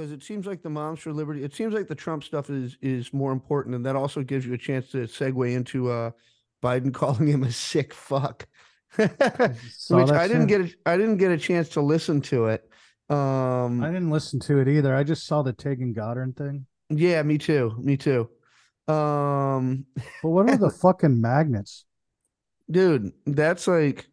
[0.00, 1.44] because it seems like the Moms for Liberty.
[1.44, 4.54] It seems like the Trump stuff is is more important, and that also gives you
[4.54, 6.12] a chance to segue into uh,
[6.62, 8.46] Biden calling him a sick fuck,
[8.96, 10.62] which I didn't get.
[10.62, 12.64] A, I didn't get a chance to listen to it.
[13.10, 14.94] Um, I didn't listen to it either.
[14.94, 16.66] I just saw the Taking Goddard thing.
[16.88, 17.74] Yeah, me too.
[17.78, 18.30] Me too.
[18.88, 19.84] Um,
[20.22, 21.84] but what are the fucking magnets,
[22.70, 23.12] dude?
[23.26, 24.06] That's like,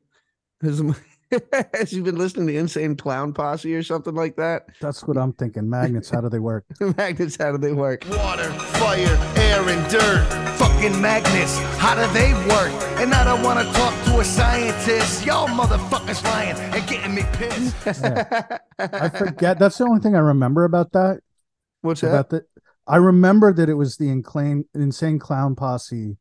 [0.62, 0.82] has,
[1.74, 4.68] has you been listening to Insane Clown Posse or something like that?
[4.80, 5.70] That's what I'm thinking.
[5.70, 6.66] Magnets, how do they work?
[6.98, 8.06] magnets, how do they work?
[8.10, 10.26] Water, fire, air, and dirt.
[10.58, 12.72] Fucking magnets, how do they work?
[13.00, 15.26] And I don't want to talk to a scientist.
[15.26, 17.76] Y'all motherfuckers lying and getting me pissed.
[17.88, 18.58] Yeah.
[18.80, 19.58] I forget.
[19.58, 21.22] That's the only thing I remember about that.
[21.82, 22.30] What's that?
[22.30, 22.46] The,
[22.86, 26.18] I remember that it was the insane, insane clown posse,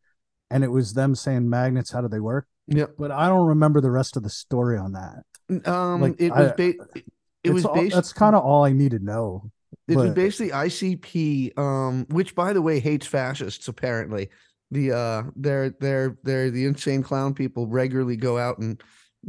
[0.50, 1.92] and it was them saying magnets.
[1.92, 2.46] How do they work?
[2.68, 5.68] Yeah, but I don't remember the rest of the story on that.
[5.68, 7.04] Um, like, it was ba- it,
[7.44, 7.94] it was all, based.
[7.94, 9.50] That's kind of all I need to know.
[9.88, 10.06] It but...
[10.06, 13.68] was basically ICP, um, which by the way hates fascists.
[13.68, 14.30] Apparently,
[14.70, 18.82] the uh, they're they're they're the insane clown people regularly go out and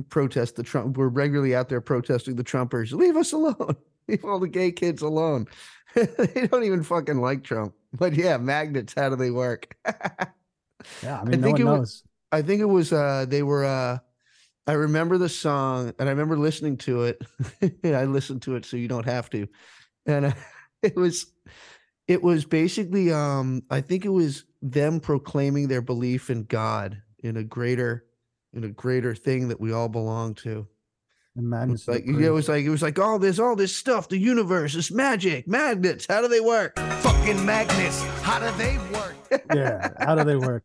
[0.09, 0.97] protest the Trump.
[0.97, 2.91] We're regularly out there protesting the Trumpers.
[2.91, 3.75] Leave us alone.
[4.07, 5.47] Leave all the gay kids alone.
[5.95, 7.73] they don't even fucking like Trump.
[7.93, 9.75] But yeah, magnets, how do they work?
[11.03, 11.79] yeah, I mean, I no think it knows.
[11.79, 12.03] was.
[12.31, 12.91] I think it was.
[12.91, 13.65] Uh, they were.
[13.65, 13.99] Uh,
[14.65, 17.21] I remember the song, and I remember listening to it.
[17.85, 19.47] I listened to it, so you don't have to.
[20.05, 20.33] And uh,
[20.81, 21.27] it was,
[22.07, 23.11] it was basically.
[23.11, 28.05] Um, I think it was them proclaiming their belief in God in a greater,
[28.53, 30.67] in a greater thing that we all belong to.
[31.37, 31.87] And magnets.
[31.87, 34.09] Like it was like it was like all this, all this stuff.
[34.09, 35.47] The universe is magic.
[35.47, 36.07] Magnets.
[36.09, 36.77] How do they work?
[36.77, 38.03] Fucking magnets.
[38.21, 39.15] How do they work?
[39.53, 39.89] yeah.
[39.99, 40.63] How do they work?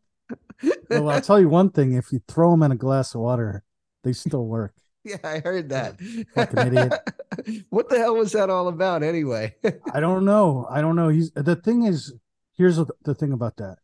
[0.91, 3.65] Well, I'll tell you one thing: if you throw them in a glass of water,
[4.05, 4.75] they still work.
[5.05, 6.01] Yeah, I heard that.
[6.33, 6.93] Fucking idiot.
[7.71, 9.57] what the hell was that all about, anyway?
[9.93, 10.65] I don't know.
[10.71, 11.09] I don't know.
[11.09, 12.15] He's the thing is.
[12.57, 13.79] Here's the thing about that.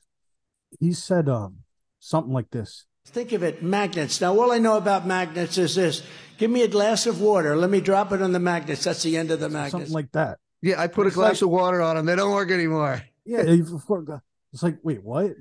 [0.78, 1.64] He said um
[1.98, 2.86] something like this.
[3.04, 4.20] Think of it, magnets.
[4.20, 6.04] Now, all I know about magnets is this
[6.36, 7.56] give me a glass of water.
[7.56, 8.84] Let me drop it on the magnets.
[8.84, 9.72] That's the end of the magnets.
[9.72, 10.38] Something like that.
[10.62, 12.06] Yeah, I put it's a glass like, of water on them.
[12.06, 13.02] They don't work anymore.
[13.24, 15.32] Yeah, it's like, wait, what?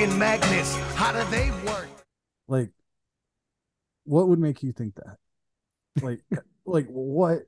[0.00, 0.74] Fucking magnets.
[0.94, 1.86] How do they work?
[2.48, 2.70] Like,
[4.04, 5.18] what would make you think that?
[6.02, 6.20] Like,
[6.64, 7.42] like what?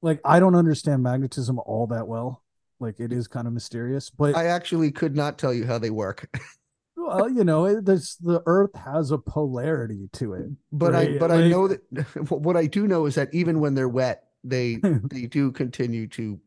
[0.00, 2.44] Like, I don't understand magnetism all that well.
[2.78, 5.90] Like, it is kind of mysterious, but I actually could not tell you how they
[5.90, 6.30] work.
[6.96, 10.50] well, you know, this the Earth has a polarity to it.
[10.70, 11.16] But right?
[11.16, 11.80] I but like, I know that
[12.30, 14.76] what I do know is that even when they're wet, they
[15.10, 16.38] they do continue to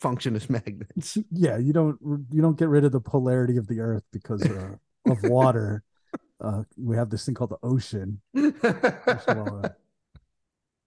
[0.00, 1.18] function as magnets.
[1.30, 1.98] Yeah, you don't
[2.30, 4.76] you don't get rid of the polarity of the Earth because uh,
[5.06, 5.82] of water.
[6.40, 8.20] Uh, we have this thing called the ocean.
[9.26, 9.68] Uh,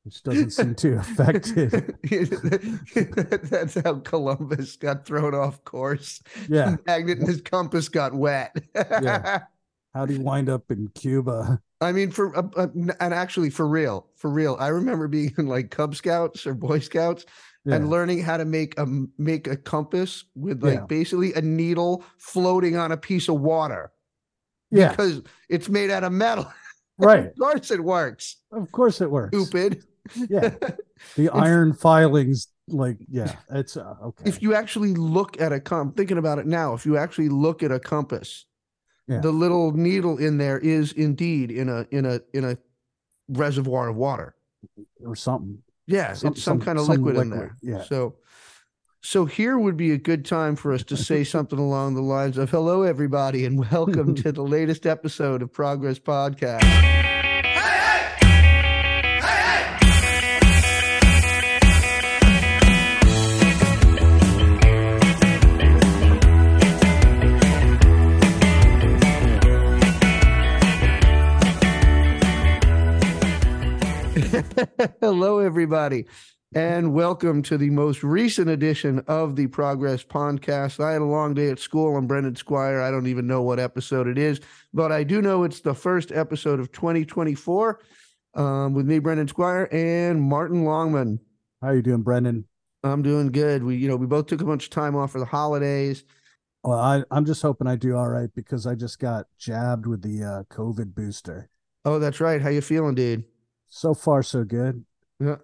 [0.04, 1.94] which doesn't seem to affect it.
[3.50, 6.24] That's how Columbus got thrown off course.
[6.48, 6.72] Yeah.
[6.72, 8.56] The magnet in his compass got wet.
[8.74, 9.42] yeah.
[9.94, 11.62] How do you wind up in Cuba?
[11.82, 12.68] I mean, for uh, uh,
[13.00, 14.56] and actually for real, for real.
[14.60, 17.26] I remember being in like Cub Scouts or Boy Scouts
[17.66, 17.76] yeah.
[17.76, 18.86] and learning how to make a
[19.18, 20.86] make a compass with like yeah.
[20.86, 23.92] basically a needle floating on a piece of water.
[24.72, 26.52] Yeah, because it's made out of metal.
[26.98, 27.26] Right.
[27.26, 28.36] of course it works.
[28.52, 29.36] Of course it works.
[29.36, 29.84] Stupid
[30.30, 30.54] yeah
[31.16, 35.96] the iron filings like yeah it's uh, okay if you actually look at a comp
[35.96, 38.46] thinking about it now if you actually look at a compass
[39.08, 39.20] yeah.
[39.20, 42.58] the little needle in there is indeed in a in a in a
[43.30, 44.36] reservoir of water
[45.06, 45.58] or something
[45.92, 47.58] yeah some, it's some, some kind of liquid, liquid, in there.
[47.62, 47.84] yeah.
[47.84, 48.16] So
[49.04, 52.38] so here would be a good time for us to say something along the lines
[52.38, 57.01] of hello everybody and welcome to the latest episode of progress podcast
[75.02, 76.06] Hello, everybody,
[76.54, 80.84] and welcome to the most recent edition of the Progress Podcast.
[80.84, 81.96] I had a long day at school.
[81.96, 82.82] I'm Brendan Squire.
[82.82, 84.42] I don't even know what episode it is,
[84.74, 87.80] but I do know it's the first episode of 2024
[88.34, 91.20] um, with me, Brendan Squire, and Martin Longman.
[91.62, 92.46] How are you doing, Brendan?
[92.84, 93.64] I'm doing good.
[93.64, 96.04] We, you know, we both took a bunch of time off for the holidays.
[96.64, 100.02] Well, I, I'm just hoping I do all right because I just got jabbed with
[100.02, 101.50] the uh, COVID booster.
[101.86, 102.42] Oh, that's right.
[102.42, 103.24] How you feeling, dude?
[103.72, 104.84] So far, so good.
[105.20, 105.38] Yeah.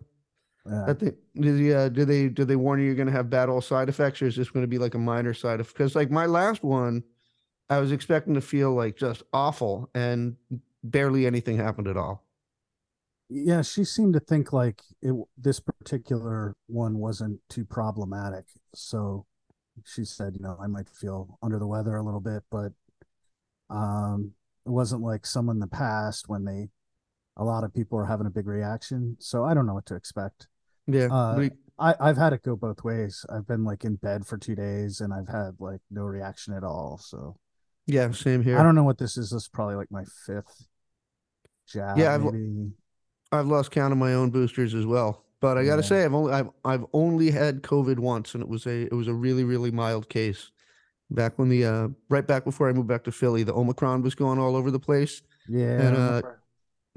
[0.70, 3.14] Uh, I think did they, uh, did they do they warn you you're going to
[3.14, 5.62] have bad all side effects, or is this going to be like a minor side
[5.62, 5.78] effect?
[5.78, 7.04] Because like my last one,
[7.70, 10.36] I was expecting to feel like just awful, and
[10.84, 12.26] barely anything happened at all.
[13.30, 18.46] Yeah, she seemed to think like it this particular one wasn't too problematic.
[18.76, 19.26] So
[19.86, 22.74] she said, you know, I might feel under the weather a little bit, but
[23.70, 24.34] um
[24.66, 26.70] it wasn't like some in the past when they
[27.38, 29.16] a lot of people are having a big reaction.
[29.20, 30.48] So I don't know what to expect.
[30.88, 31.08] Yeah.
[31.12, 31.50] Uh,
[31.80, 33.24] I, I've had it go both ways.
[33.30, 36.64] I've been like in bed for two days and I've had like no reaction at
[36.64, 36.98] all.
[37.02, 37.38] So
[37.86, 38.58] yeah, same here.
[38.58, 39.30] I don't know what this is.
[39.30, 40.68] This is probably like my fifth
[41.72, 41.98] jab.
[41.98, 42.72] Yeah, I've- maybe.
[43.32, 45.26] I've lost count of my own boosters as well.
[45.42, 45.88] But I got to Yeah.
[45.88, 49.08] say, I've only I've I've only had COVID once, and it was a it was
[49.08, 50.50] a really really mild case.
[51.12, 54.16] Back when the uh right back before I moved back to Philly, the Omicron was
[54.16, 55.22] going all over the place.
[55.48, 55.82] yeah.
[55.82, 56.22] and, uh.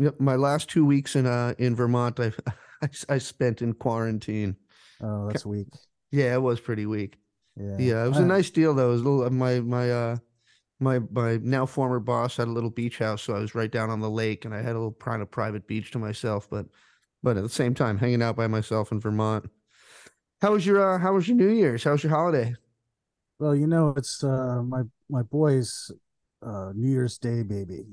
[0.00, 2.32] Yep, my last two weeks in uh in Vermont, I
[2.82, 4.56] I, I spent in quarantine.
[5.02, 5.68] oh, that's weak.
[6.10, 7.18] Yeah, it was pretty weak.
[7.56, 7.76] Yeah.
[7.78, 8.88] Yeah, it was I- a nice deal though.
[8.88, 10.16] It was a little my my uh
[10.80, 13.90] my my now former boss had a little beach house, so I was right down
[13.90, 16.48] on the lake, and I had a little kind of private beach to myself.
[16.48, 16.66] But
[17.22, 19.50] but at the same time, hanging out by myself in Vermont.
[20.40, 21.84] How was your uh, How was your New Year's?
[21.84, 22.54] How was your holiday?
[23.38, 25.90] Well, you know, it's uh my my boy's
[26.42, 27.84] uh New Year's Day baby.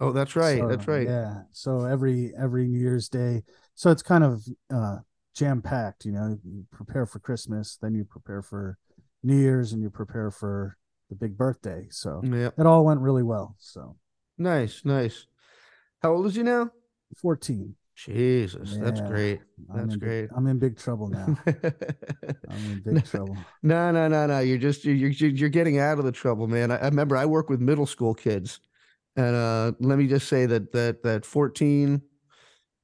[0.00, 0.66] Oh, that's right.
[0.68, 1.08] that's So, right.
[1.08, 1.42] Yeah.
[1.52, 3.42] So every every New Year's Day,
[3.74, 4.98] so it's kind of uh
[5.34, 6.04] jam packed.
[6.04, 8.78] You know, you prepare for Christmas, then you prepare for
[9.22, 10.76] New Year's, and you prepare for
[11.08, 11.86] the big birthday.
[11.90, 13.56] So Yeah, it all went really well.
[13.58, 13.96] So
[14.38, 15.26] nice, nice.
[16.02, 16.70] How old is you now?
[17.16, 17.74] fourteen.
[17.94, 19.40] Jesus, that's Yeah, great.
[19.72, 20.28] I'm That's in great.
[20.36, 21.38] I'm in big trouble now.
[22.48, 23.46] I'm in big trouble.
[23.62, 24.40] No, no, no, no.
[24.40, 26.70] You're just you're you're you're getting out of the trouble, man.
[26.70, 28.60] I, I remember I work with middle school kids,
[29.16, 32.02] and uh, let me just say that that that 14,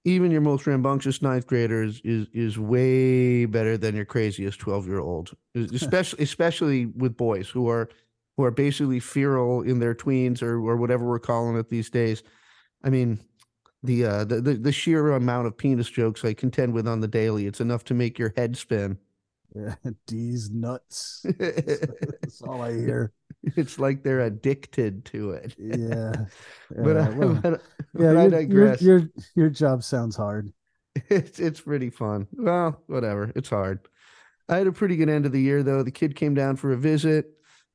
[0.04, 4.86] even your most rambunctious ninth grader is is is way better than your craziest 12
[4.86, 7.88] year old, especially especially with boys who are
[8.36, 12.22] who are basically feral in their tweens or or whatever we're calling it these days.
[12.82, 13.20] I mean.
[13.84, 17.08] The, uh, the the the sheer amount of penis jokes I contend with on the
[17.08, 18.96] daily, it's enough to make your head spin.
[19.54, 19.74] Yeah,
[20.06, 21.24] D's nuts.
[21.38, 23.12] That's all I hear.
[23.42, 25.54] it's like they're addicted to it.
[25.58, 26.12] Yeah.
[26.74, 27.62] But, yeah, uh, well, but,
[27.98, 28.82] yeah, I your, your, digress.
[28.82, 30.50] your your job sounds hard.
[31.10, 32.26] it's it's pretty fun.
[32.32, 33.30] Well, whatever.
[33.36, 33.80] It's hard.
[34.48, 35.82] I had a pretty good end of the year though.
[35.82, 37.26] The kid came down for a visit.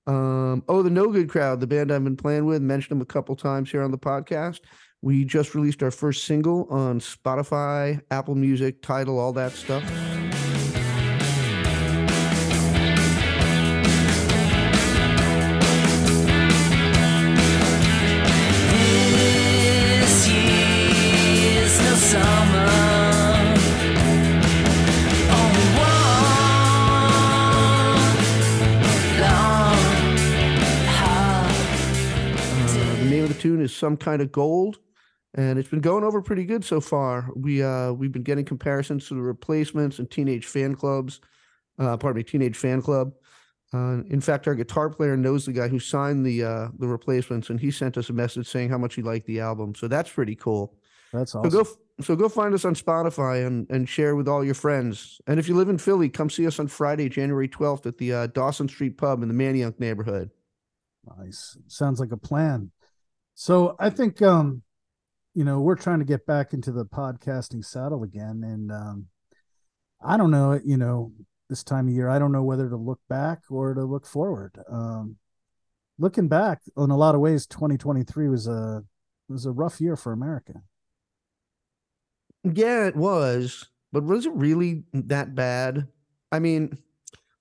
[0.08, 3.06] Um, oh, the No Good Crowd, the band I've been playing with, mentioned them a
[3.06, 4.62] couple times here on the podcast.
[5.04, 9.84] We just released our first single on Spotify, Apple Music, Tidal, all that stuff.
[33.78, 34.80] "Some Kind of Gold,"
[35.36, 37.30] and it's been going over pretty good so far.
[37.36, 41.22] We uh we've been getting comparisons to the replacements and Teenage Fan Clubs.
[41.80, 43.14] Uh, pardon me, Teenage Fan Club.
[43.74, 47.50] Uh, in fact, our guitar player knows the guy who signed the uh the replacements,
[47.50, 49.76] and he sent us a message saying how much he liked the album.
[49.76, 50.76] So that's pretty cool.
[51.14, 51.64] That's So awesome.
[51.64, 51.68] go
[52.00, 55.20] so go find us on Spotify and and share with all your friends.
[55.28, 58.14] And if you live in Philly, come see us on Friday, January twelfth, at the
[58.14, 60.30] uh, Dawson Street Pub in the Manayunk neighborhood.
[61.18, 61.58] Nice.
[61.68, 62.72] Sounds like a plan.
[63.40, 64.64] So I think um,
[65.36, 68.42] you know, we're trying to get back into the podcasting saddle again.
[68.44, 69.06] And um
[70.04, 71.12] I don't know, you know,
[71.48, 74.58] this time of year, I don't know whether to look back or to look forward.
[74.68, 75.18] Um
[76.00, 78.84] looking back, in a lot of ways, 2023 was a
[79.30, 80.54] was a rough year for America.
[82.44, 85.88] Yeah, it was, but was it really that bad?
[86.32, 86.80] I mean,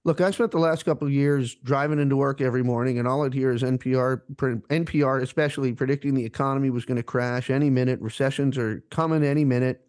[0.06, 3.24] look, I spent the last couple of years driving into work every morning, and all
[3.24, 8.00] I'd hear is NPR, NPR especially predicting the economy was going to crash any minute.
[8.00, 9.84] Recessions are coming any minute,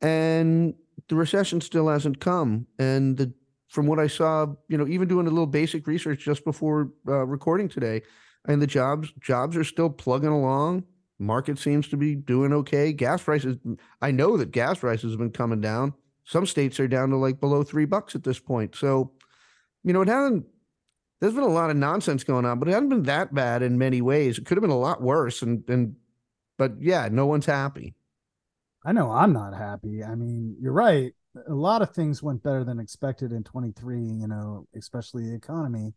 [0.00, 0.74] and
[1.08, 2.66] the recession still hasn't come.
[2.80, 3.32] And the
[3.68, 7.24] from what I saw, you know, even doing a little basic research just before uh,
[7.24, 8.02] recording today,
[8.48, 10.82] and the jobs jobs are still plugging along.
[11.20, 12.92] Market seems to be doing okay.
[12.92, 13.58] Gas prices
[14.02, 15.94] I know that gas prices have been coming down.
[16.24, 18.74] Some states are down to like below three bucks at this point.
[18.74, 19.12] So,
[19.84, 20.46] you know, it hasn't,
[21.20, 23.78] there's been a lot of nonsense going on, but it hasn't been that bad in
[23.78, 24.38] many ways.
[24.38, 25.42] It could have been a lot worse.
[25.42, 25.96] And, and,
[26.58, 27.94] but yeah, no one's happy.
[28.84, 30.02] I know I'm not happy.
[30.02, 31.12] I mean, you're right.
[31.48, 35.94] A lot of things went better than expected in 23, you know, especially the economy.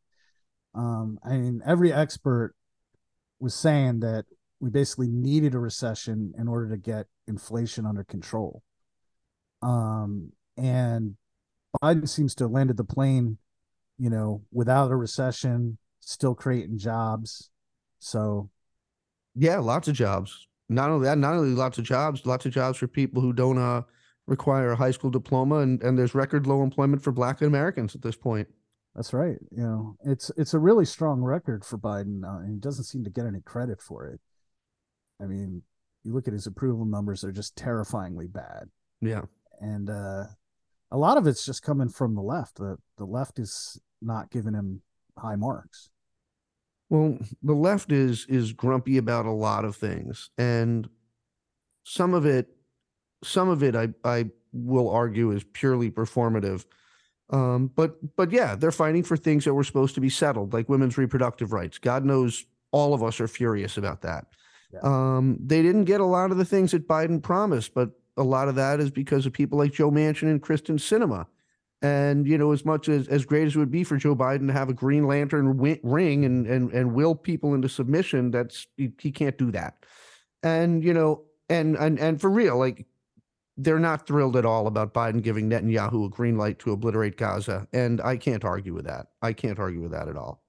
[0.75, 2.53] Um, I mean, every expert
[3.39, 4.25] was saying that
[4.59, 8.61] we basically needed a recession in order to get inflation under control.
[9.61, 11.15] Um, and
[11.81, 13.37] Biden seems to have landed the plane,
[13.97, 17.49] you know, without a recession, still creating jobs.
[17.99, 18.49] So
[19.35, 20.47] Yeah, lots of jobs.
[20.69, 23.57] not only that, not only lots of jobs, lots of jobs for people who don't
[23.57, 23.81] uh,
[24.27, 28.01] require a high school diploma, and and there's record low employment for Black Americans at
[28.01, 28.47] this point.
[28.95, 29.37] That's right.
[29.51, 33.03] You know, it's it's a really strong record for Biden, uh, and he doesn't seem
[33.03, 34.19] to get any credit for it.
[35.21, 35.61] I mean,
[36.03, 38.69] you look at his approval numbers; they're just terrifyingly bad,
[39.01, 39.23] Yeah.
[39.61, 40.23] and uh,
[40.95, 42.55] a lot of it's just coming from the left.
[42.55, 44.81] the The left is not giving him
[45.17, 45.89] high marks.
[46.89, 50.87] Well, the left is is grumpy about a lot of things, and
[51.83, 52.47] some of it,
[53.23, 56.63] some of it, I I will argue is purely performative.
[57.29, 60.69] Um, but but yeah, they're fighting for things that were supposed to be settled, like
[60.69, 61.77] women's reproductive rights.
[61.77, 64.27] God knows all of us are furious about that.
[64.71, 64.79] Yeah.
[64.83, 68.47] Um, they didn't get a lot of the things that Biden promised, but a lot
[68.47, 71.27] of that is because of people like Joe Manchin and Kyrsten Sinema.
[71.81, 74.47] And you know, as much as as great as it would be for Joe Biden
[74.47, 78.65] to have a Green Lantern wi- ring and and and will people into submission, that's
[78.77, 79.85] he, he can't do that.
[80.41, 82.85] And you know, and and and for real, like
[83.57, 87.67] they're not thrilled at all about Biden giving Netanyahu a green light to obliterate Gaza,
[87.73, 89.07] and I can't argue with that.
[89.21, 90.41] I can't argue with that at all.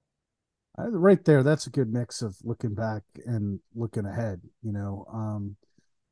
[0.77, 4.41] Uh, there, that's a good mix of looking back and looking ahead.
[4.61, 5.55] You know, um,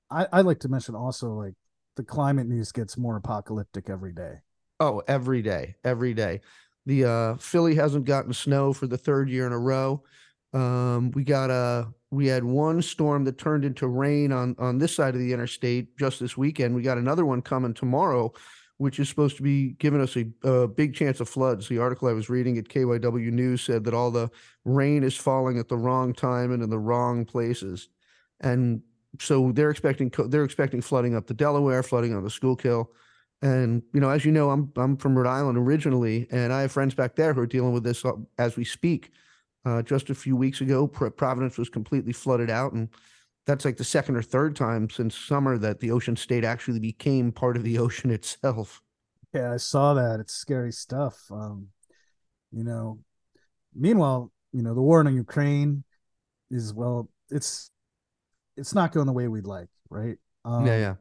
[0.10, 1.54] I I like to mention also like
[1.96, 4.40] the climate news gets more apocalyptic every day.
[4.80, 6.42] Oh, every day, every day.
[6.86, 10.04] The uh, Philly hasn't gotten snow for the third year in a row.
[10.54, 14.96] Um, we got a we had one storm that turned into rain on on this
[14.96, 16.76] side of the interstate just this weekend.
[16.76, 18.32] We got another one coming tomorrow,
[18.78, 21.68] which is supposed to be giving us a, a big chance of floods.
[21.68, 24.30] The article I was reading at KYW News said that all the
[24.64, 27.90] rain is falling at the wrong time and in the wrong places,
[28.40, 28.82] and
[29.20, 32.92] so they're expecting they're expecting flooding up the Delaware, flooding on the Schuylkill.
[33.42, 36.72] And you know, as you know, I'm I'm from Rhode Island originally, and I have
[36.72, 39.12] friends back there who are dealing with this uh, as we speak.
[39.66, 42.90] Uh, just a few weeks ago, Providence was completely flooded out, and
[43.46, 47.32] that's like the second or third time since summer that the ocean state actually became
[47.32, 48.82] part of the ocean itself.
[49.34, 50.20] Yeah, I saw that.
[50.20, 51.20] It's scary stuff.
[51.32, 51.68] Um,
[52.52, 53.00] you know,
[53.76, 55.84] meanwhile, you know, the war in Ukraine
[56.50, 57.70] is well, it's
[58.58, 60.18] it's not going the way we'd like, right?
[60.44, 60.96] Um, yeah, yeah,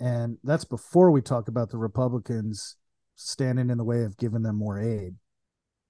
[0.00, 2.76] and that's before we talk about the Republicans
[3.16, 5.14] standing in the way of giving them more aid.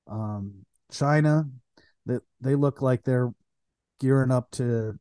[0.06, 1.48] Um, China,
[2.06, 3.32] that they look like they're
[4.00, 4.98] gearing up to,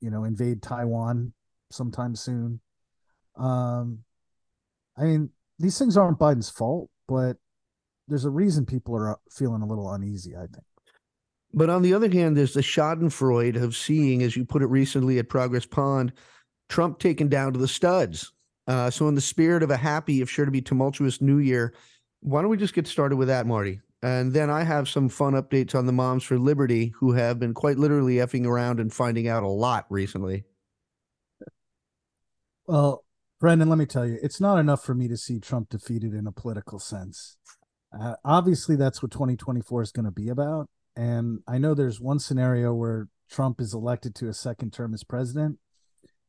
[0.00, 1.32] you know, invade Taiwan
[1.70, 2.60] sometime soon.
[3.36, 4.00] Um,
[4.96, 7.36] I mean, these things aren't Biden's fault, but
[8.08, 10.34] there's a reason people are feeling a little uneasy.
[10.34, 10.64] I think.
[11.54, 15.18] But on the other hand, there's the Schadenfreude of seeing, as you put it recently
[15.18, 16.12] at Progress Pond,
[16.68, 18.32] Trump taken down to the studs.
[18.66, 21.74] Uh, so, in the spirit of a happy, if sure to be tumultuous New Year,
[22.20, 23.80] why don't we just get started with that, Marty?
[24.02, 27.54] And then I have some fun updates on the Moms for Liberty, who have been
[27.54, 30.44] quite literally effing around and finding out a lot recently.
[32.66, 33.04] Well,
[33.40, 36.26] Brendan, let me tell you, it's not enough for me to see Trump defeated in
[36.26, 37.36] a political sense.
[37.96, 40.68] Uh, obviously, that's what 2024 is going to be about.
[40.96, 45.04] And I know there's one scenario where Trump is elected to a second term as
[45.04, 45.58] president.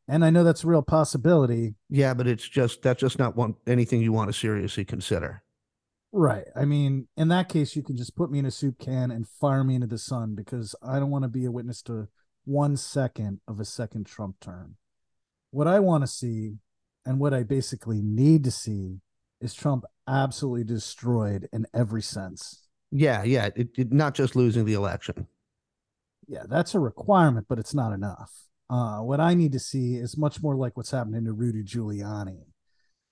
[0.08, 1.76] And I know that's a real possibility.
[1.90, 5.44] Yeah, but it's just that's just not one anything you want to seriously consider.
[6.12, 6.46] Right.
[6.56, 9.28] I mean, in that case, you can just put me in a soup can and
[9.28, 12.08] fire me into the sun because I don't want to be a witness to
[12.46, 14.76] one second of a second Trump term.
[15.52, 16.58] What I want to see
[17.06, 19.00] and what I basically need to see
[19.42, 22.63] is Trump absolutely destroyed in every sense.
[22.96, 25.26] Yeah, yeah, it, it, not just losing the election.
[26.28, 28.32] Yeah, that's a requirement, but it's not enough.
[28.70, 32.46] Uh, what I need to see is much more like what's happening to Rudy Giuliani.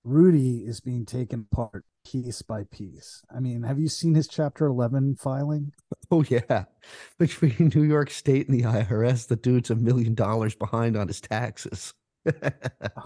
[0.04, 3.22] Rudy is being taken apart piece by piece.
[3.34, 5.72] I mean, have you seen his Chapter 11 filing?
[6.10, 6.64] Oh, yeah.
[7.18, 11.20] Between New York State and the IRS, the dude's a million dollars behind on his
[11.20, 11.92] taxes.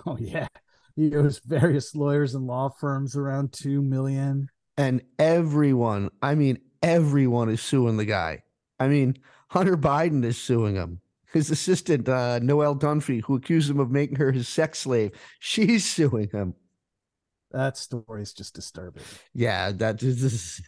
[0.07, 0.49] oh, yeah.
[0.95, 4.49] He owes various lawyers and law firms around 2 million.
[4.79, 8.43] And everyone, I mean, everyone is suing the guy.
[8.79, 9.19] I mean,
[9.49, 11.01] Hunter Biden is suing him.
[11.33, 15.85] His assistant, uh, Noelle Dunphy, who accused him of making her his sex slave, she's
[15.85, 16.55] suing him.
[17.53, 19.03] That story is just disturbing.
[19.33, 20.61] Yeah, that is,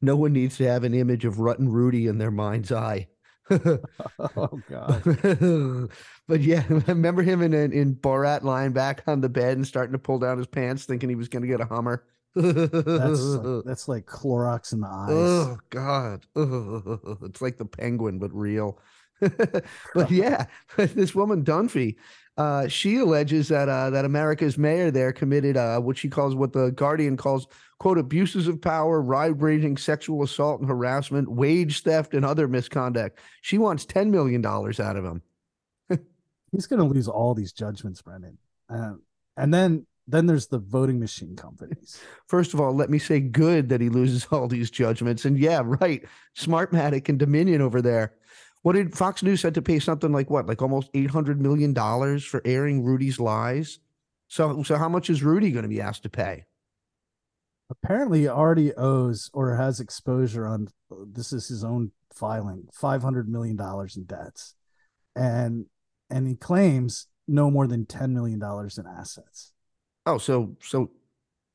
[0.00, 3.08] no one needs to have an image of Rut and Rudy in their mind's eye.
[3.50, 5.90] oh God!
[6.28, 9.98] but yeah, remember him in in Borat lying back on the bed and starting to
[9.98, 12.04] pull down his pants, thinking he was going to get a Hummer.
[12.34, 15.10] That's like, that's like Clorox in the eyes.
[15.10, 16.26] Oh God!
[16.36, 17.18] Ugh.
[17.28, 18.80] It's like the penguin, but real.
[19.20, 21.96] but yeah, this woman Dunphy,
[22.36, 26.52] uh, she alleges that uh, that America's mayor there committed uh, what she calls what
[26.52, 32.24] the Guardian calls quote abuses of power, wide-ranging sexual assault and harassment, wage theft, and
[32.24, 33.18] other misconduct.
[33.42, 35.22] She wants ten million dollars out of him.
[36.52, 38.38] he's going to lose all these judgments, Brendan.
[38.68, 39.02] Um,
[39.36, 42.00] and then then there's the voting machine companies.
[42.26, 45.26] First of all, let me say good that he loses all these judgments.
[45.26, 46.02] And yeah, right.
[46.36, 48.14] Smartmatic and Dominion over there.
[48.62, 50.46] What did Fox News had to pay something like what?
[50.46, 53.78] Like almost eight hundred million dollars for airing Rudy's lies.
[54.28, 56.44] So so how much is Rudy going to be asked to pay?
[57.70, 60.68] Apparently, he already owes or has exposure on
[61.06, 64.54] this is his own filing five hundred million dollars in debts,
[65.14, 65.66] and
[66.10, 69.52] and he claims no more than ten million dollars in assets.
[70.08, 70.90] Oh, so so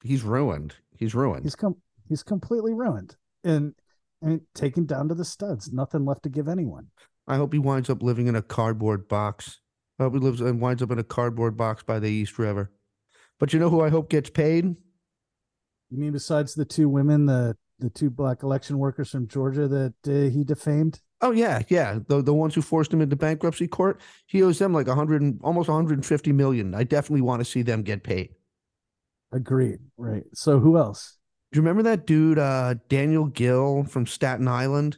[0.03, 0.75] he's ruined.
[0.95, 1.43] He's ruined.
[1.43, 3.73] He's com- he's completely ruined and
[4.21, 5.73] and taken down to the studs.
[5.73, 6.87] Nothing left to give anyone.
[7.27, 9.59] I hope he winds up living in a cardboard box.
[9.99, 12.71] I hope he lives and winds up in a cardboard box by the East River.
[13.39, 14.65] But you know who I hope gets paid?
[14.65, 19.93] You mean besides the two women, the the two black election workers from Georgia that
[20.07, 21.01] uh, he defamed?
[21.21, 21.97] Oh yeah, yeah.
[22.07, 25.23] The the ones who forced him into bankruptcy court, he owes them like a hundred
[25.23, 26.75] and almost 150 million.
[26.75, 28.35] I definitely want to see them get paid.
[29.33, 29.79] Agreed.
[29.97, 30.23] Right.
[30.33, 31.17] So who else?
[31.51, 34.97] Do you remember that dude, uh, Daniel Gill from Staten Island?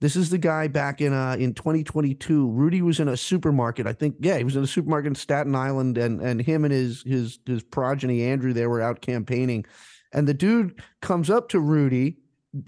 [0.00, 2.50] This is the guy back in uh in 2022.
[2.50, 3.86] Rudy was in a supermarket.
[3.86, 6.72] I think, yeah, he was in a supermarket in Staten Island, and and him and
[6.72, 9.64] his his his progeny Andrew, they were out campaigning,
[10.12, 12.18] and the dude comes up to Rudy,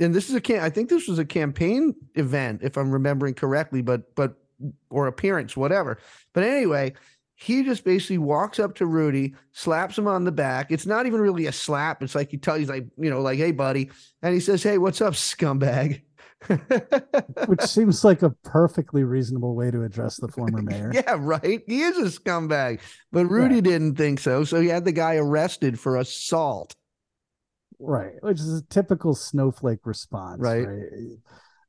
[0.00, 0.62] and this is a.
[0.62, 4.34] I think this was a campaign event, if I'm remembering correctly, but but
[4.90, 5.98] or appearance, whatever.
[6.32, 6.94] But anyway,
[7.42, 10.70] he just basically walks up to Rudy, slaps him on the back.
[10.70, 12.02] It's not even really a slap.
[12.02, 13.90] It's like he tells, he's like, you know, like, hey, buddy.
[14.22, 16.02] And he says, hey, what's up, scumbag?
[17.46, 20.90] Which seems like a perfectly reasonable way to address the former mayor.
[20.94, 21.62] yeah, right.
[21.66, 22.80] He is a scumbag.
[23.10, 23.64] But Rudy Right.
[23.64, 24.44] didn't think so.
[24.44, 26.74] So he had the guy arrested for assault.
[27.78, 28.22] Right.
[28.22, 30.40] Which is a typical snowflake response.
[30.40, 30.66] Right.
[30.66, 31.18] Right.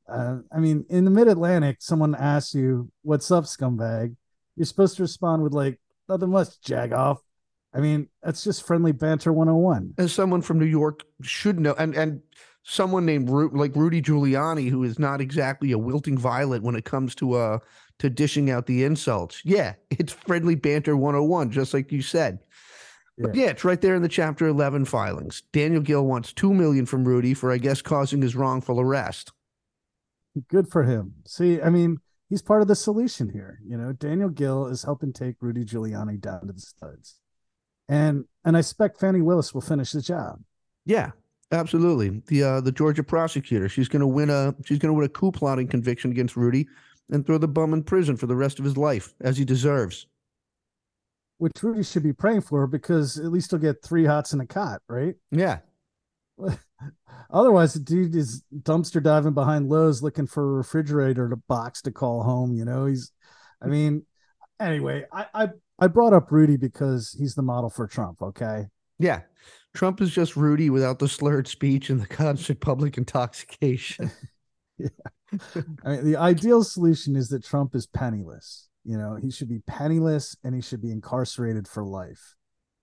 [0.06, 4.16] Uh, I mean, in the mid Atlantic, someone asks you, What's up, scumbag?
[4.56, 5.78] You're supposed to respond with, like,
[6.08, 7.20] nothing much, jag off.
[7.74, 9.94] I mean, that's just friendly banter 101.
[9.98, 12.20] As someone from New York should know, and and
[12.64, 16.84] someone named Ru- like Rudy Giuliani, who is not exactly a wilting violet when it
[16.84, 17.58] comes to uh
[17.98, 19.40] to dishing out the insults.
[19.44, 22.40] Yeah, it's friendly banter 101, just like you said.
[23.18, 25.42] But yeah, it's right there in the chapter 11 filings.
[25.52, 29.32] Daniel Gill wants 2 million from Rudy for I guess causing his wrongful arrest.
[30.48, 31.14] Good for him.
[31.26, 31.98] See, I mean,
[32.32, 33.60] he's part of the solution here.
[33.62, 37.20] You know, Daniel Gill is helping take Rudy Giuliani down to the studs.
[37.90, 40.40] And and I expect Fani Willis will finish the job.
[40.86, 41.10] Yeah,
[41.52, 42.22] absolutely.
[42.28, 45.10] The uh the Georgia prosecutor, she's going to win a she's going to win a
[45.10, 46.66] coup plotting conviction against Rudy
[47.10, 50.06] and throw the bum in prison for the rest of his life as he deserves.
[51.36, 54.46] Which Rudy should be praying for because at least he'll get three hots in a
[54.46, 55.16] cot, right?
[55.30, 55.58] Yeah.
[57.30, 61.90] Otherwise, the dude is dumpster diving behind Lowe's looking for a refrigerator to box to
[61.90, 62.52] call home.
[62.52, 63.10] You know, he's,
[63.62, 64.04] I mean,
[64.60, 68.20] anyway, I, I, I brought up Rudy because he's the model for Trump.
[68.22, 68.66] Okay.
[68.98, 69.22] Yeah.
[69.74, 74.10] Trump is just Rudy without the slurred speech and the constant public intoxication.
[74.78, 74.88] Yeah.
[75.84, 78.68] I mean, the ideal solution is that Trump is penniless.
[78.84, 82.34] You know, he should be penniless and he should be incarcerated for life.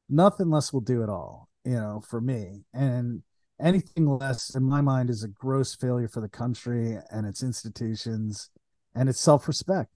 [0.07, 2.63] Nothing less will do it all, you know, for me.
[2.73, 3.23] And
[3.59, 8.49] anything less, in my mind, is a gross failure for the country and its institutions
[8.95, 9.91] and its self respect.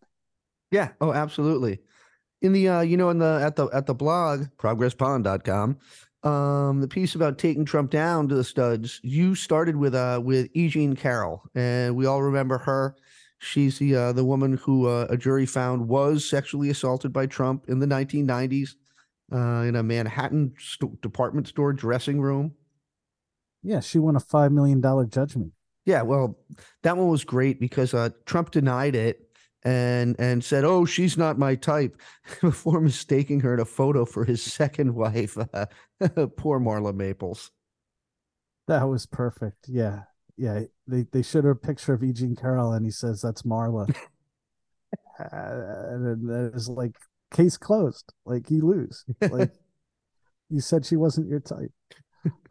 [0.72, 0.90] Yeah.
[1.02, 1.80] Oh, absolutely.
[2.42, 5.78] In the uh, you know, in the at the at the blog, progresspond.com,
[6.24, 10.50] um, the piece about taking Trump down to the studs, you started with uh with
[10.54, 10.68] E.
[10.68, 11.44] Jean Carroll.
[11.56, 12.96] And we all remember her.
[13.40, 17.66] She's the uh, the woman who uh, a jury found was sexually assaulted by Trump
[17.68, 18.76] in the 1990s
[19.34, 22.54] uh, in a Manhattan st- department store dressing room.
[23.64, 25.54] Yeah, she won a $5 million judgment.
[25.86, 26.38] Yeah, well,
[26.84, 29.20] that one was great because uh, Trump denied it
[29.66, 32.00] and and said, "Oh, she's not my type,"
[32.42, 35.38] before mistaking her in a photo for his second wife.
[35.38, 35.66] Uh,
[36.38, 37.52] poor Marla Maples.
[38.68, 39.68] That was perfect.
[39.68, 40.04] Yeah.
[40.38, 40.62] Yeah.
[40.88, 42.14] They, they showed her a picture of E.
[42.14, 43.90] Jean Carroll and he says, that's Marla.
[45.20, 46.96] uh, and then it's like,
[47.32, 48.14] case closed.
[48.26, 49.06] Like, you lose.
[49.22, 49.52] Like,
[50.50, 51.72] you said she wasn't your type.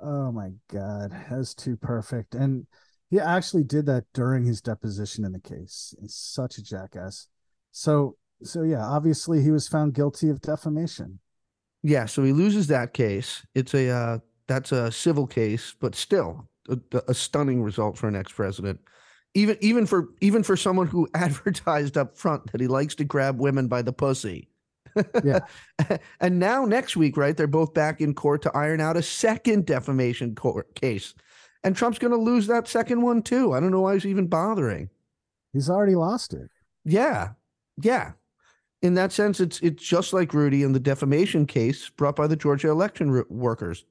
[0.01, 1.13] Oh my God.
[1.31, 2.35] That's too perfect.
[2.35, 2.67] And
[3.11, 5.95] he actually did that during his deposition in the case.
[6.01, 7.29] He's such a jackass.
[7.71, 11.21] So, so yeah, obviously he was found guilty of defamation.
[11.83, 13.45] Yeah, so he loses that case.
[13.55, 18.17] It's a uh, that's a civil case, but still a, a stunning result for an
[18.17, 18.81] ex-president.
[19.35, 23.41] Even even for even for someone who advertised up front that he likes to grab
[23.41, 24.49] women by the pussy.
[25.23, 25.41] Yeah.
[26.21, 27.37] and now next week, right?
[27.37, 31.15] They're both back in court to iron out a second defamation court case.
[31.65, 33.53] And Trump's going to lose that second one too.
[33.53, 34.91] I don't know why he's even bothering.
[35.53, 36.51] He's already lost it.
[36.85, 37.31] Yeah.
[37.81, 38.13] Yeah.
[38.83, 42.37] in that sense, it's it's just like Rudy in the defamation case brought by the
[42.37, 43.85] Georgia election workers.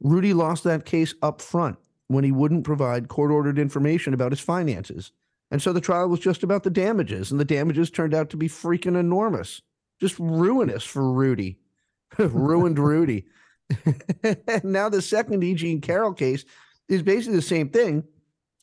[0.00, 4.40] Rudy lost that case up front when he wouldn't provide court ordered information about his
[4.40, 5.12] finances.
[5.50, 8.36] And so the trial was just about the damages, and the damages turned out to
[8.36, 9.62] be freaking enormous,
[10.00, 11.58] just ruinous for Rudy.
[12.18, 13.26] Ruined Rudy.
[14.62, 15.54] now the second E.
[15.54, 16.44] Jean Carroll case
[16.88, 18.04] is basically the same thing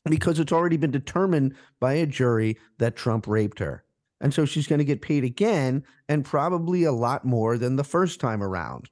[0.04, 3.84] because it's already been determined by a jury that Trump raped her.
[4.20, 7.84] And so she's going to get paid again and probably a lot more than the
[7.84, 8.88] first time around.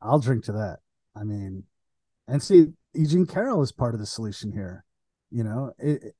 [0.00, 0.78] I'll drink to that.
[1.16, 1.64] I mean,
[2.28, 4.84] and see, Eugene Carroll is part of the solution here.
[5.30, 6.14] You know, it-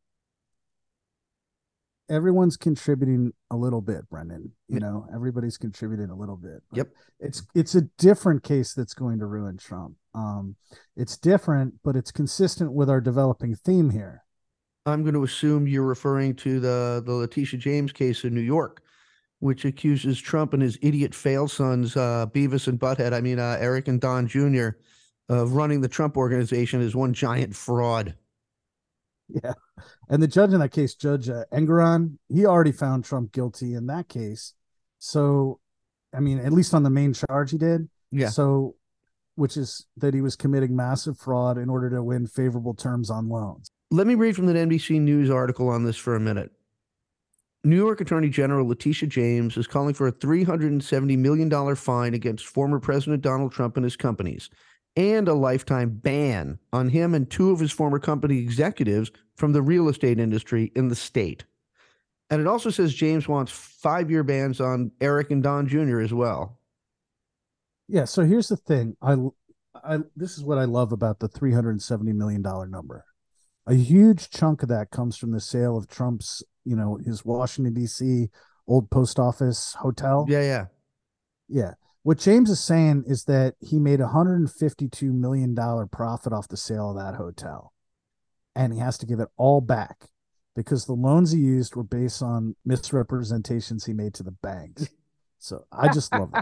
[2.11, 4.53] everyone's contributing a little bit, Brendan.
[4.69, 6.63] You know, everybody's contributing a little bit.
[6.75, 6.89] Yep.
[7.21, 9.95] It's it's a different case that's going to ruin Trump.
[10.15, 10.57] Um,
[10.97, 14.25] it's different, but it's consistent with our developing theme here.
[14.87, 18.83] I'm going to assume you're referring to the the Letitia James case in New York,
[19.39, 23.57] which accuses Trump and his idiot fail sons, uh, Beavis and Butthead, I mean uh,
[23.61, 24.71] Eric and Don Jr.,
[25.29, 28.17] of running the Trump organization as one giant fraud.
[29.33, 29.53] Yeah.
[30.09, 33.87] And the judge in that case, Judge uh, Engoron, he already found Trump guilty in
[33.87, 34.55] that case.
[34.99, 35.61] So,
[36.15, 37.89] I mean, at least on the main charge he did.
[38.11, 38.29] Yeah.
[38.29, 38.75] So,
[39.37, 43.29] which is that he was committing massive fraud in order to win favorable terms on
[43.29, 43.71] loans.
[43.91, 46.51] Let me read from the NBC News article on this for a minute.
[47.63, 52.81] New York Attorney General Letitia James is calling for a $370 million fine against former
[52.81, 54.49] President Donald Trump and his companies
[54.97, 59.63] and a lifetime ban on him and two of his former company executives from the
[59.63, 61.45] real estate industry in the state.
[62.29, 66.01] And it also says James wants five year bans on Eric and Don Jr.
[66.01, 66.59] as well.
[67.89, 68.05] Yeah.
[68.05, 68.97] So here's the thing.
[69.03, 69.17] I,
[69.75, 73.05] I, this is what I love about the $370 million number.
[73.67, 77.75] A huge chunk of that comes from the sale of Trump's, you know, his Washington,
[77.75, 78.29] D.C.
[78.67, 80.27] old post office hotel.
[80.29, 80.67] Yeah, yeah.
[81.49, 81.75] Yeah.
[82.03, 85.55] What James is saying is that he made a $152 million
[85.89, 87.75] profit off the sale of that hotel.
[88.57, 90.07] And he has to give it all back
[90.57, 94.89] because the loans he used were based on misrepresentations he made to the banks.
[95.39, 96.33] So I just love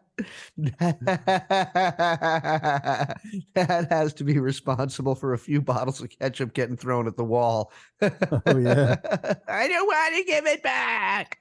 [0.56, 0.98] that.
[3.54, 7.24] that has to be responsible for a few bottles of ketchup getting thrown at the
[7.24, 7.72] wall.
[8.00, 8.10] Oh,
[8.46, 8.96] yeah.
[9.48, 11.38] I don't want to give it back.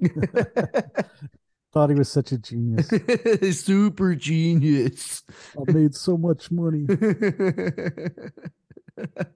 [1.72, 2.88] Thought he was such a genius.
[3.60, 5.22] Super genius.
[5.56, 6.86] I made so much money.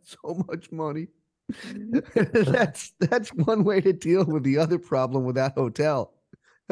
[0.02, 1.08] so much money.
[2.32, 6.14] that's that's one way to deal with the other problem with that hotel.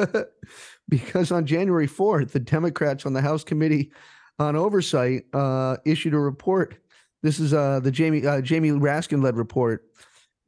[0.89, 3.91] because on January 4th, the Democrats on the House Committee
[4.39, 6.77] on Oversight uh, issued a report.
[7.23, 9.85] This is uh, the Jamie uh, Jamie Raskin led report,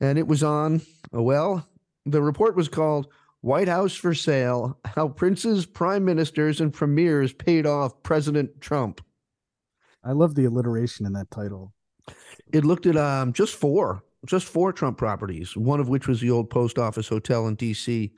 [0.02, 0.82] and it was on.
[1.16, 1.68] uh, Well,
[2.06, 3.08] the report was called
[3.42, 9.02] "White House for Sale: How Princes, Prime Ministers, and Premiers Paid Off President Trump."
[10.04, 11.74] I love the alliteration in that title.
[12.52, 16.32] It looked at um, just four, just four Trump properties, one of which was the
[16.32, 18.12] old post office hotel in D.C.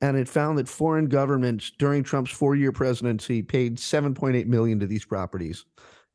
[0.00, 5.04] And it found that foreign governments during Trump's four-year presidency paid 7.8 million to these
[5.04, 5.64] properties,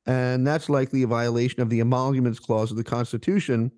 [0.06, 3.72] and that's likely a violation of the emoluments clause of the Constitution,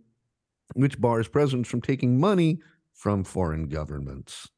[0.76, 2.60] which bars presidents from taking money
[2.94, 4.50] from foreign governments.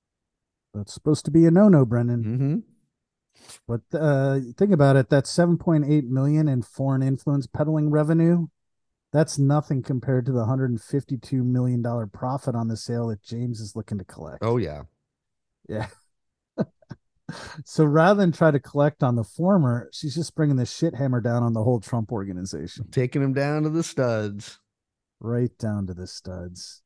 [0.74, 2.24] That's supposed to be a no-no, Brendan.
[2.24, 5.10] hmm But uh, think about it.
[5.10, 8.48] That's 7.8 million in foreign influence peddling revenue.
[9.14, 13.76] That's nothing compared to the 152 million dollar profit on the sale that James is
[13.76, 14.40] looking to collect.
[14.42, 14.84] Oh yeah,
[15.68, 15.88] yeah.
[17.66, 21.22] so rather than try to collect on the former, she's just bringing the shit hammer
[21.22, 24.60] down on the whole Trump organization, taking him down to the studs.
[25.20, 26.82] right down to the studs.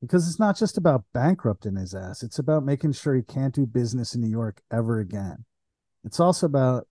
[0.00, 3.66] Because it's not just about bankrupting his ass; it's about making sure he can't do
[3.66, 5.46] business in New York ever again.
[6.04, 6.86] It's also about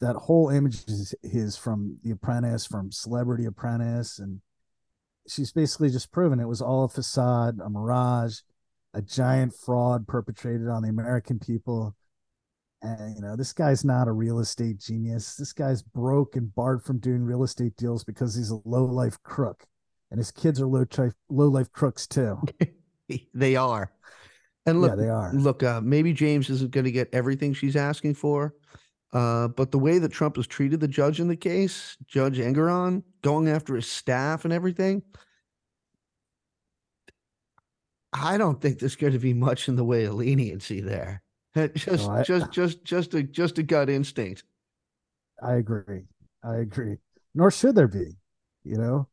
[0.00, 4.40] that whole image is his from The Apprentice, from Celebrity Apprentice, and
[5.28, 8.40] she's basically just proven it was all a facade, a mirage,
[8.96, 11.94] a giant fraud perpetrated on the American people.
[12.82, 15.36] And you know, this guy's not a real estate genius.
[15.36, 19.22] This guy's broke and barred from doing real estate deals because he's a low life
[19.22, 19.64] crook,
[20.10, 22.40] and his kids are low life low life crooks too.
[23.34, 23.92] they are.
[24.64, 25.32] And look, yeah, they are.
[25.32, 28.54] Look, uh, maybe James isn't going to get everything she's asking for,
[29.12, 33.02] uh, but the way that Trump has treated the judge in the case, Judge Engoron,
[33.22, 35.02] going after his staff and everything,
[38.18, 41.22] I don't think there's going to be much in the way of leniency there.
[41.74, 44.44] Just, No, I- just, just, just a, just a gut instinct.
[45.42, 46.04] I agree.
[46.44, 46.96] I agree.
[47.34, 48.16] Nor should there be.
[48.64, 49.08] You know,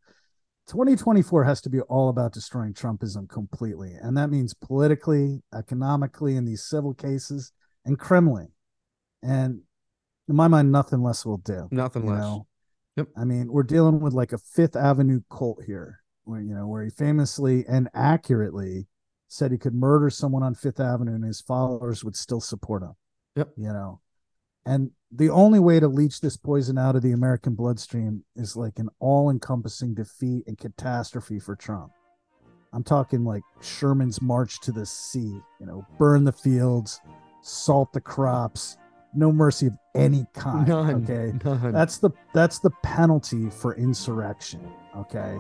[0.68, 3.94] 2024 has to be all about destroying Trumpism completely.
[4.02, 7.52] And that means politically, economically, in these civil cases,
[7.86, 8.48] and criminally.
[9.22, 9.62] And
[10.28, 11.68] in my mind, nothing less will do.
[11.72, 12.20] Nothing less.
[12.20, 12.48] know?
[12.98, 13.08] Yep.
[13.18, 16.84] I mean, we're dealing with like a Fifth Avenue cult here, where you know, where
[16.84, 18.88] he famously and accurately
[19.34, 22.94] said he could murder someone on Fifth Avenue and his followers would still support him.
[23.36, 23.50] Yep.
[23.58, 24.00] You know,
[24.64, 28.78] and the only way to leach this poison out of the American bloodstream is like
[28.78, 31.92] an all-encompassing defeat and catastrophe for Trump.
[32.74, 35.42] I'm talking like Sherman's march to the sea.
[35.60, 37.02] You know, burn the fields,
[37.42, 38.78] salt the crops,
[39.16, 40.68] no mercy of any kind.
[40.68, 41.04] None.
[41.04, 41.34] Okay.
[41.44, 41.72] None.
[41.72, 44.62] That's the that's the penalty for insurrection.
[44.96, 45.38] Okay.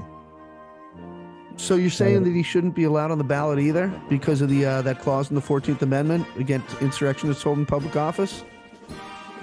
[1.57, 4.65] So you're saying that he shouldn't be allowed on the ballot either because of the
[4.65, 8.43] uh, that clause in the Fourteenth Amendment against insurrectionists holding public office?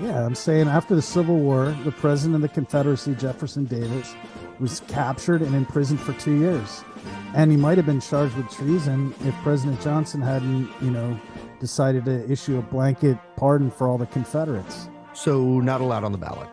[0.03, 4.15] Yeah, I'm saying after the Civil War, the president of the Confederacy, Jefferson Davis,
[4.59, 6.85] was captured and imprisoned for two years.
[7.35, 11.19] And he might have been charged with treason if President Johnson hadn't, you know,
[11.61, 14.89] decided to issue a blanket pardon for all the Confederates.
[15.13, 16.49] So not allowed on the ballot.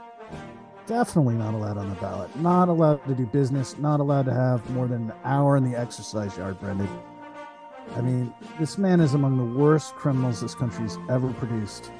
[0.87, 2.33] Definitely not allowed on the ballot.
[2.37, 3.77] Not allowed to do business.
[3.77, 6.87] Not allowed to have more than an hour in the exercise yard, Brendan.
[7.95, 11.91] I mean, this man is among the worst criminals this country's ever produced.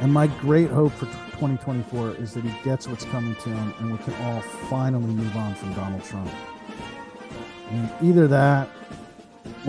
[0.00, 3.92] And my great hope for 2024 is that he gets what's coming to him and
[3.92, 6.30] we can all finally move on from Donald Trump.
[7.68, 8.68] I mean, either that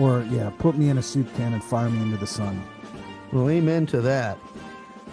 [0.00, 2.62] or, yeah, put me in a soup can and fire me into the sun.
[3.32, 4.38] Well, amen to that.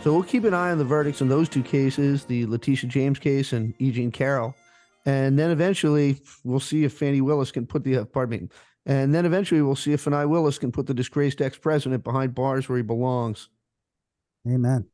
[0.05, 3.17] So we'll keep an eye on the verdicts in those two cases, the Letitia James
[3.17, 3.89] case and E.
[3.89, 4.53] Jean Carroll.
[5.07, 8.49] And then eventually we'll see if Fani Willis can put the, uh, pardon me,
[8.85, 12.35] and then eventually we'll see if Fani Willis can put the disgraced ex president behind
[12.35, 13.49] bars where he belongs.
[14.47, 14.85] Amen.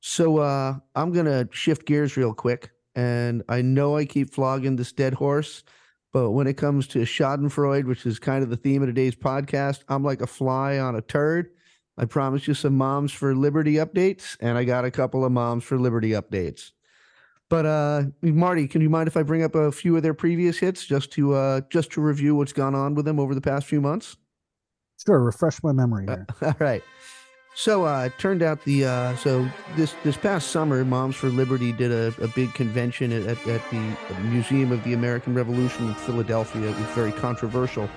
[0.00, 4.90] So uh, I'm gonna shift gears real quick, and I know I keep flogging this
[4.90, 5.62] dead horse,
[6.12, 9.84] but when it comes to Schadenfreude, which is kind of the theme of today's podcast,
[9.88, 11.50] I'm like a fly on a turd.
[11.96, 15.64] I promised you some Moms for Liberty updates, and I got a couple of Moms
[15.64, 16.70] for Liberty updates.
[17.48, 20.58] But uh, Marty, can you mind if I bring up a few of their previous
[20.58, 23.66] hits just to uh, just to review what's gone on with them over the past
[23.66, 24.16] few months?
[25.04, 26.26] Sure, refresh my memory here.
[26.42, 26.82] All right.
[27.54, 31.72] So uh, it turned out the uh, so this this past summer, Moms for Liberty
[31.72, 36.70] did a, a big convention at, at, the Museum of the American Revolution in Philadelphia.
[36.70, 37.90] It was very controversial.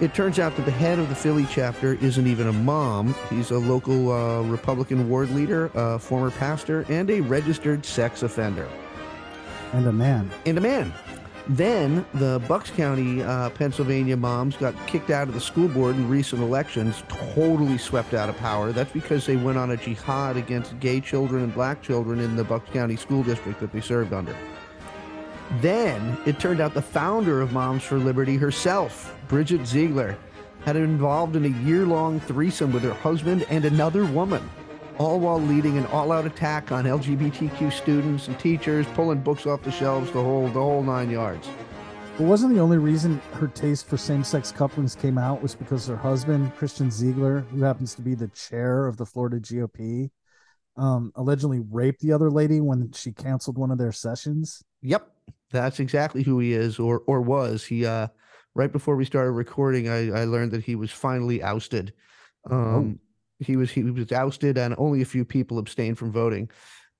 [0.00, 3.14] It turns out that the head of the Philly chapter isn't even a mom.
[3.28, 8.66] He's a local uh, Republican ward leader, a former pastor, and a registered sex offender
[9.74, 10.30] And a man.
[10.46, 10.92] and a man.
[11.50, 16.08] Then the Bucks County, uh, Pennsylvania moms got kicked out of the school board in
[16.08, 18.70] recent elections, totally swept out of power.
[18.70, 22.44] That's because they went on a jihad against gay children and black children in the
[22.44, 24.36] Bucks County school district that they served under.
[25.60, 30.16] Then it turned out the founder of Moms for Liberty herself, Bridget Ziegler,
[30.64, 34.48] had been involved in a year long threesome with her husband and another woman,
[35.00, 39.62] all while leading an all out attack on LGBTQ students and teachers, pulling books off
[39.62, 41.48] the shelves, the whole, the whole nine yards.
[42.18, 45.96] But wasn't the only reason her taste for same-sex couplings came out was because her
[45.96, 50.10] husband, Christian Ziegler, who happens to be the chair of the Florida GOP,
[50.76, 54.62] um, allegedly raped the other lady when she canceled one of their sessions.
[54.82, 55.10] Yep,
[55.50, 57.64] that's exactly who he is, or or was.
[57.64, 58.08] He uh,
[58.54, 61.94] right before we started recording, I, I learned that he was finally ousted.
[62.50, 62.98] Um,
[63.40, 66.50] he was he was ousted, and only a few people abstained from voting.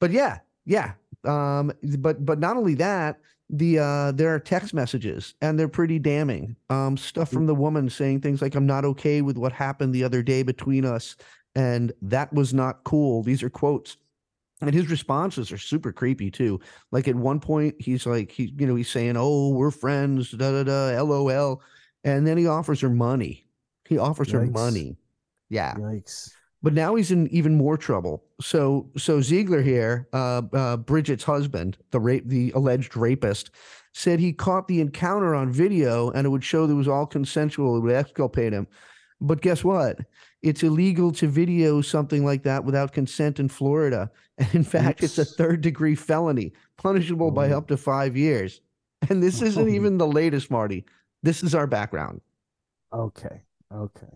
[0.01, 0.93] But yeah, yeah.
[1.25, 3.19] Um, but but not only that,
[3.51, 6.57] the uh, there are text messages, and they're pretty damning.
[6.71, 10.05] Um, stuff from the woman saying things like, "I'm not okay with what happened the
[10.05, 11.17] other day between us,"
[11.55, 13.23] and that was not cool.
[13.23, 13.97] These are quotes.
[14.63, 16.61] And his responses are super creepy too.
[16.93, 20.51] Like at one point, he's like, he, you know, he's saying, "Oh, we're friends," da
[20.51, 21.63] da da, lol,
[22.05, 23.47] and then he offers her money.
[23.89, 24.97] He offers her money.
[25.51, 26.31] Yeah, Yikes.
[26.63, 28.25] but now he's in even more trouble.
[28.41, 33.51] So, so Ziegler here, uh, uh, Bridget's husband, the rape, the alleged rapist,
[33.93, 37.05] said he caught the encounter on video, and it would show that it was all
[37.07, 37.77] consensual.
[37.77, 38.67] It would exculpate him.
[39.21, 39.99] But guess what?
[40.43, 44.11] It's illegal to video something like that without consent in Florida.
[44.39, 47.59] And in fact, it's a third degree felony, punishable by Oh.
[47.59, 48.63] up to five years.
[49.11, 50.87] And this isn't even the latest, Marty.
[51.23, 52.23] This is our background.
[52.93, 53.43] Okay.
[53.75, 54.07] Okay.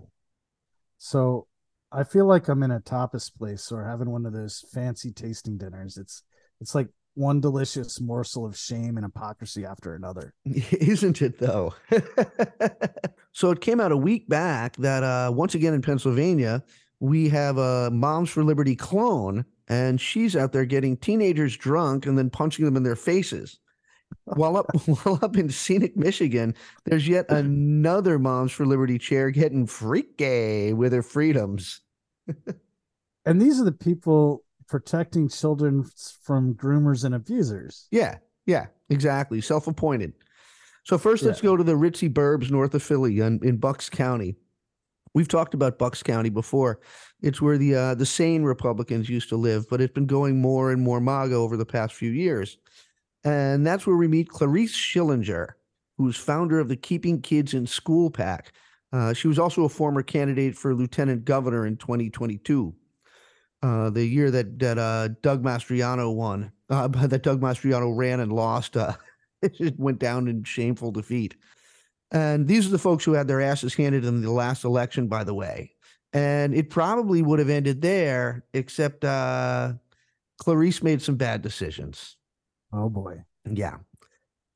[1.04, 1.48] So
[1.92, 5.58] I feel like I'm in a tapas place or having one of those fancy tasting
[5.58, 5.98] dinners.
[5.98, 6.22] It's
[6.62, 10.32] it's like one delicious morsel of shame and hypocrisy after another.
[10.46, 11.74] Isn't it though?
[13.32, 16.64] so it came out a week back that uh, once again in Pennsylvania,
[17.00, 22.16] we have a Moms for Liberty clone, and she's out there getting teenagers drunk and
[22.16, 23.58] then punching them in their faces.
[24.24, 29.66] While up, while up in scenic Michigan, there's yet another Moms for Liberty chair getting
[29.66, 31.80] freaky with her freedoms.
[33.26, 35.84] And these are the people protecting children
[36.22, 37.86] from groomers and abusers.
[37.90, 39.40] Yeah, yeah, exactly.
[39.40, 40.12] Self appointed.
[40.84, 44.36] So, first, let's go to the ritzy burbs north of Philly in, in Bucks County.
[45.14, 46.80] We've talked about Bucks County before.
[47.22, 50.72] It's where the uh, the sane Republicans used to live, but it's been going more
[50.72, 52.58] and more MAGA over the past few years.
[53.24, 55.50] And that's where we meet Clarice Schillinger,
[55.96, 58.52] who's founder of the Keeping Kids in School PAC.
[58.92, 62.74] Uh, she was also a former candidate for lieutenant governor in 2022,
[63.62, 66.52] uh, the year that that uh, Doug Mastriano won.
[66.70, 68.76] Uh, that Doug Mastriano ran and lost.
[68.76, 68.92] Uh,
[69.42, 71.34] it went down in shameful defeat.
[72.10, 74.64] And these are the folks who had their asses handed to them in the last
[74.64, 75.72] election, by the way.
[76.12, 79.72] And it probably would have ended there, except uh,
[80.38, 82.16] Clarice made some bad decisions.
[82.74, 83.24] Oh boy.
[83.50, 83.76] Yeah.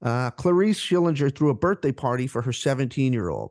[0.03, 3.51] Uh, Clarice Schillinger threw a birthday party for her 17 year old,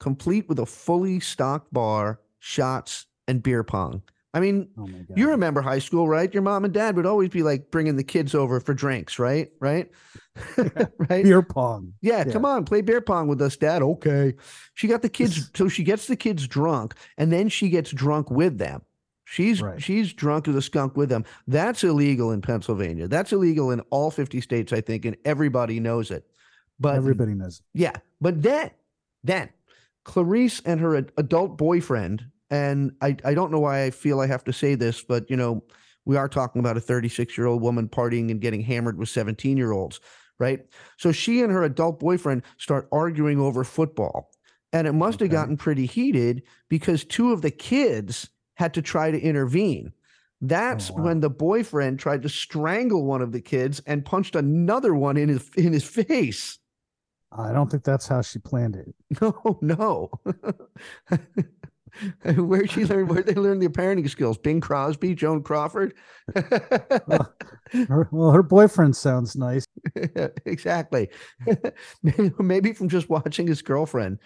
[0.00, 4.02] complete with a fully stocked bar, shots, and beer pong.
[4.34, 6.32] I mean, Oh you remember high school, right?
[6.34, 9.50] Your mom and dad would always be like bringing the kids over for drinks, right?
[9.60, 9.90] Right?
[10.56, 11.24] right?
[11.24, 11.94] beer pong.
[12.02, 12.32] Yeah, Yeah.
[12.32, 13.80] come on, play beer pong with us, Dad.
[13.82, 14.34] Okay.
[14.74, 18.30] She got the kids, so she gets the kids drunk, and then she gets drunk
[18.30, 18.82] with them.
[19.28, 19.82] She's Right.
[19.82, 21.24] she's drunk as a skunk with them.
[21.48, 23.08] That's illegal in Pennsylvania.
[23.08, 26.24] That's illegal in all 50 states, I think, and everybody knows it.
[26.78, 27.60] But Everybody knows.
[27.74, 28.70] yeah, but then,
[29.24, 29.48] then
[30.04, 34.26] Clarice and her ad- adult boyfriend, and I, I don't know why I feel I
[34.28, 35.64] have to say this, but you know,
[36.04, 39.56] we are talking about a 36 year old woman partying and getting hammered with 17
[39.56, 39.98] year olds,
[40.38, 40.64] right?
[40.98, 44.30] So she and her adult boyfriend start arguing over football.
[44.72, 49.10] And it must have gotten pretty heated because two of the kids had to try
[49.10, 49.92] to intervene.
[50.40, 51.04] That's oh, wow.
[51.04, 55.28] when the boyfriend tried to strangle one of the kids and punched another one in
[55.28, 56.58] his in his face.
[57.32, 58.94] I don't think that's how she planned it.
[59.20, 60.10] No, no.
[62.36, 63.06] Where'd she learn?
[63.06, 64.36] Where'd they learn the parenting skills?
[64.36, 65.94] Bing Crosby, Joan Crawford.
[67.88, 69.66] Her, well, her boyfriend sounds nice.
[70.44, 71.08] exactly.
[72.02, 74.18] maybe, maybe from just watching his girlfriend,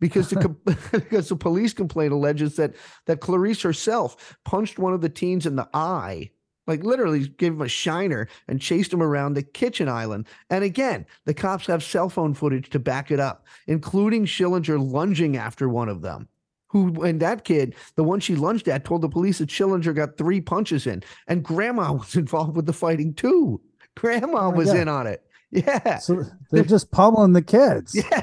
[0.00, 0.48] because the
[0.92, 2.74] because the police complaint alleges that
[3.06, 6.30] that Clarice herself punched one of the teens in the eye.
[6.66, 10.26] Like literally gave him a shiner and chased him around the kitchen island.
[10.50, 15.36] And again, the cops have cell phone footage to back it up, including Schillinger lunging
[15.36, 16.28] after one of them.
[16.68, 20.18] Who and that kid, the one she lunged at, told the police that Schillinger got
[20.18, 23.60] three punches in, and Grandma was involved with the fighting too.
[23.94, 25.25] Grandma Oh was in on it.
[25.50, 25.98] Yeah.
[25.98, 27.94] So they're just pummeling the kids.
[28.10, 28.22] Yeah,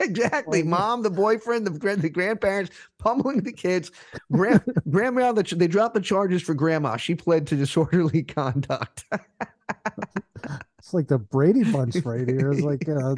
[0.00, 0.62] exactly.
[0.62, 3.90] Mom, the boyfriend, the grand, the grandparents pummeling the kids.
[4.32, 6.96] Grand, grandma, the, they dropped the charges for grandma.
[6.96, 9.04] She pled to disorderly conduct.
[10.78, 12.52] It's like the Brady Bunch right here.
[12.52, 13.14] It's like uh,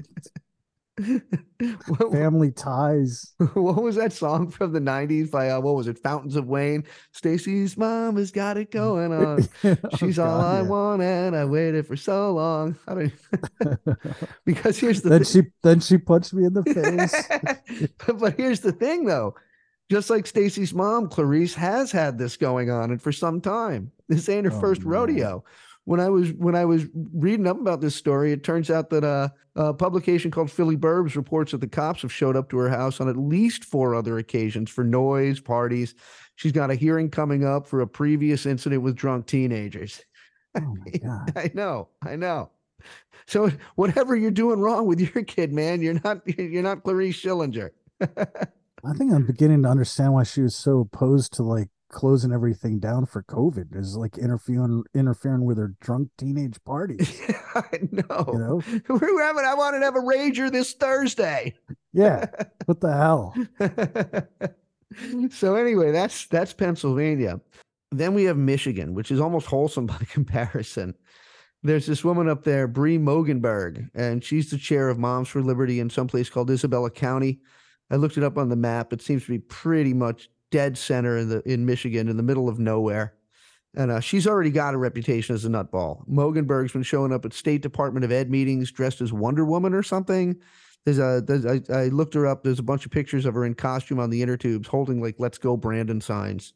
[1.87, 3.33] what, family ties.
[3.55, 5.99] what was that song from the '90s by uh, what was it?
[5.99, 6.85] Fountains of Wayne.
[7.13, 9.49] Stacy's mom has got it going on.
[9.65, 10.63] Oh, She's all I yeah.
[10.69, 12.77] want, and I waited for so long.
[12.89, 13.13] I don't
[14.45, 17.89] because here's the then thi- she then she punched me in the face.
[18.19, 19.35] but here's the thing though.
[19.91, 23.91] Just like Stacy's mom, Clarice has had this going on and for some time.
[24.09, 24.91] This ain't her Oh, first man.
[24.91, 25.45] rodeo.
[25.85, 29.03] When I was when I was reading up about this story, it turns out that
[29.03, 32.69] uh, a publication called Philly Burbs reports that the cops have showed up to her
[32.69, 35.95] house on at least four other occasions for noise, parties.
[36.37, 40.03] She's got a hearing coming up for a previous incident with drunk teenagers.
[40.57, 41.33] Oh my god.
[41.37, 42.51] I know, I know.
[43.27, 47.71] So whatever you're doing wrong with your kid, man, you're not you're not Clarice Schillinger.
[48.01, 52.79] I think I'm beginning to understand why she was so opposed to like closing everything
[52.79, 53.77] down for COVID.
[53.77, 57.21] Is like interfering interfering with her drunk teenage parties.
[57.55, 58.25] I know.
[58.33, 58.63] You know?
[58.89, 59.45] We're having.
[59.45, 61.55] I wanted to have a rager this Thursday.
[61.93, 62.27] Yeah.
[62.67, 63.35] What the hell?
[65.33, 67.41] so anyway, that's that's Pennsylvania.
[67.91, 70.95] Then we have Michigan, which is almost wholesome by comparison.
[71.65, 75.81] There's this woman up there, Bree Mogenberg, and she's the chair of Moms for Liberty
[75.81, 77.41] in some place called Isabella County.
[77.91, 78.93] I looked it up on the map.
[78.93, 82.49] It seems to be pretty much dead center in the in Michigan, in the middle
[82.49, 83.15] of nowhere.
[83.77, 86.09] And uh, she's already got a reputation as a nutball.
[86.09, 89.85] Mogenberg's been showing up at State Department of Ed meetings dressed as Wonder Woman or
[89.85, 90.37] something.
[90.85, 92.43] There's a, there's, I, I looked her up.
[92.43, 95.17] There's a bunch of pictures of her in costume on the inner tubes holding like
[95.19, 96.55] "Let's Go Brandon" signs.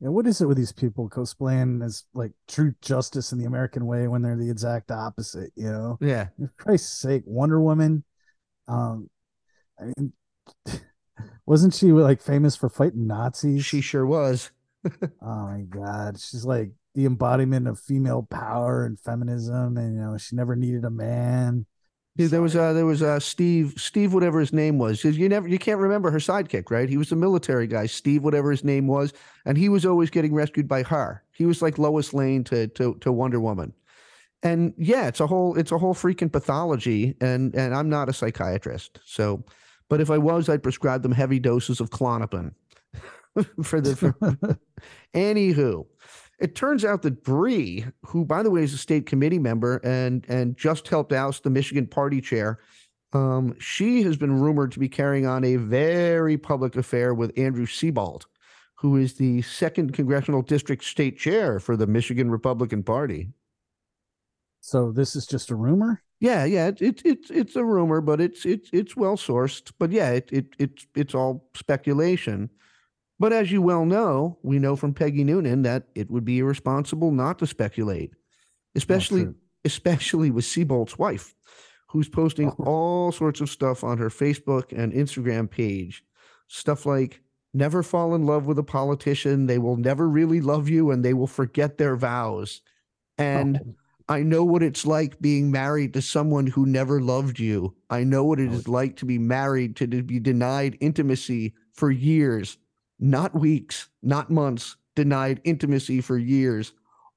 [0.00, 3.86] Yeah, what is it with these people cosplaying as like true justice, in the American
[3.86, 5.52] way when they're the exact opposite?
[5.56, 8.02] You know, Yeah, for Christ's sake, Wonder Woman.
[8.66, 9.10] Um,
[9.78, 10.12] I mean,
[11.46, 13.64] Wasn't she like famous for fighting Nazis?
[13.64, 14.50] She sure was.
[15.22, 20.18] Oh my god, she's like the embodiment of female power and feminism, and you know
[20.18, 21.66] she never needed a man.
[22.16, 25.02] Yeah, there was uh there was uh Steve Steve whatever his name was.
[25.04, 26.88] You never you can't remember her sidekick, right?
[26.88, 29.12] He was the military guy, Steve whatever his name was,
[29.46, 31.22] and he was always getting rescued by her.
[31.32, 33.72] He was like Lois Lane to to to Wonder Woman.
[34.42, 38.12] And yeah, it's a whole it's a whole freaking pathology and and I'm not a
[38.12, 38.98] psychiatrist.
[39.04, 39.44] So
[39.92, 42.54] but if I was, I'd prescribe them heavy doses of Klonopin
[43.62, 44.14] for the for,
[45.14, 45.84] Anywho,
[46.40, 50.24] it turns out that Bree, who by the way is a state committee member and
[50.30, 52.58] and just helped oust the Michigan party chair,
[53.12, 57.66] um, she has been rumored to be carrying on a very public affair with Andrew
[57.66, 58.22] Sebolt,
[58.76, 63.28] who is the second congressional district state chair for the Michigan Republican Party.
[64.62, 66.00] So this is just a rumor.
[66.22, 69.72] Yeah, yeah, it's it's it's it's a rumor, but it's it's it's well sourced.
[69.80, 72.48] But yeah, it it it's it's all speculation.
[73.18, 77.10] But as you well know, we know from Peggy Noonan that it would be irresponsible
[77.10, 78.12] not to speculate,
[78.76, 79.26] especially
[79.64, 81.34] especially with Sebolt's wife,
[81.88, 82.64] who's posting Oh.
[82.64, 86.04] all sorts of stuff on her Facebook and Instagram page.
[86.46, 87.20] Stuff like
[87.52, 91.14] never fall in love with a politician, they will never really love you and they
[91.14, 92.62] will forget their vows.
[93.18, 93.74] And Oh,
[94.08, 97.74] I know what it's like being married to someone who never loved you.
[97.90, 98.70] I know what it Oh.
[98.70, 102.58] like to be married, to be denied intimacy for years,
[102.98, 106.72] not weeks, not months, denied intimacy for years.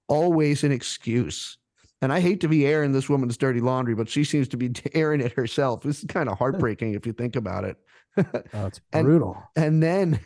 [0.07, 1.57] Always an excuse.
[2.01, 4.71] And I hate to be airing this woman's dirty laundry, but she seems to be
[4.93, 5.81] airing it herself.
[5.81, 7.77] This is kind of heartbreaking if you think about it.
[8.17, 9.41] oh, it's And- brutal.
[9.55, 10.19] And then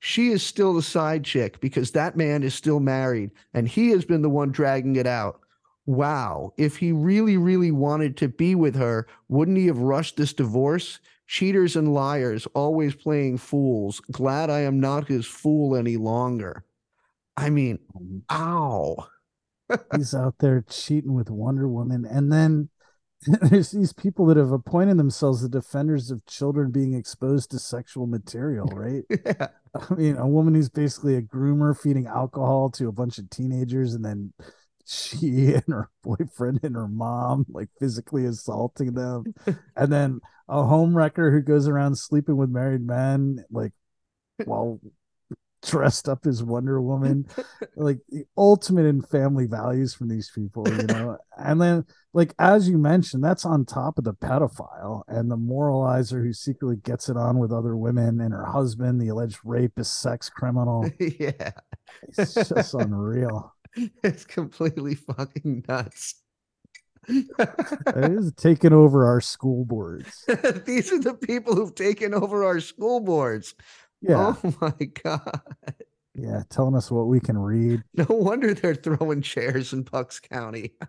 [0.00, 4.04] she is still the side chick because that man is still married and he has
[4.04, 5.40] been the one dragging it out.
[5.86, 6.52] Wow.
[6.56, 11.00] If he really, really wanted to be with her, wouldn't he have rushed this divorce?
[11.26, 14.00] Cheaters and liars, always playing fools.
[14.10, 16.64] Glad I am not his fool any longer.
[17.36, 19.08] I mean, Um, ow.
[19.96, 22.68] He's out there cheating with Wonder Woman, and then
[23.42, 28.06] there's these people that have appointed themselves the defenders of children being exposed to sexual
[28.06, 29.04] material, right?
[29.10, 29.48] Yeah.
[29.74, 33.94] I mean, a woman who's basically a groomer feeding alcohol to a bunch of teenagers,
[33.94, 34.32] and then
[34.86, 39.34] she and her boyfriend and her mom like physically assaulting them,
[39.76, 43.72] and then a home wrecker who goes around sleeping with married men, like
[44.44, 44.80] while
[45.62, 47.26] dressed up as Wonder Woman,
[47.76, 51.18] like the ultimate in family values from these people, you know.
[51.38, 56.22] and then, like as you mentioned, that's on top of the pedophile and the moralizer
[56.22, 60.28] who secretly gets it on with other women and her husband, the alleged rapist, sex
[60.28, 60.88] criminal.
[60.98, 61.50] yeah.
[62.16, 63.54] It's just unreal.
[64.02, 66.16] It's completely fucking nuts.
[67.06, 70.24] It is taking over our school boards.
[70.66, 73.54] These are the people who've taken over our school boards.
[74.02, 75.40] Yeah, Oh my God.
[76.14, 77.82] yeah, telling us what we can read.
[77.94, 80.72] No wonder they're throwing chairs in Bucks County.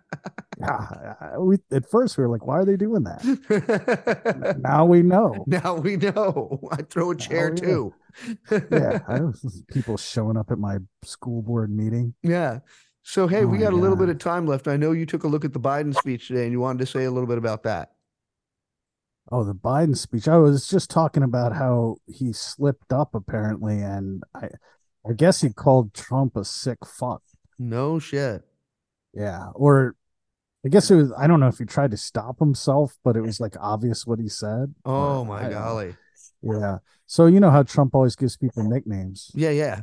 [0.58, 4.56] Yeah, we at first we were like, why are they doing that?
[4.60, 5.44] Now we know.
[5.48, 6.60] now we know.
[6.70, 7.92] I'd throw a chair too.
[8.70, 12.14] Yeah, I was people showing up at my school board meeting.
[12.22, 12.60] Yeah.
[13.02, 14.68] So, hey, Oh we got a little bit of time left.
[14.68, 16.86] I know you took a look at the Biden speech today and you wanted to
[16.86, 17.91] say a little bit about that.
[19.34, 20.28] Oh, the Biden speech.
[20.28, 24.48] I was just talking about how he slipped up apparently, and I,
[25.08, 27.22] I guess he called Trump a sick fuck.
[27.58, 28.42] No shit.
[29.14, 29.96] Yeah, or
[30.64, 31.12] I guess it was.
[31.16, 34.18] I don't know if he tried to stop himself, but it was like obvious what
[34.18, 34.74] he said.
[34.84, 35.96] Oh or- I my golly.
[36.42, 36.78] Yeah.
[37.06, 39.30] So you know how Trump always gives people nicknames.
[39.34, 39.82] Yeah, yeah.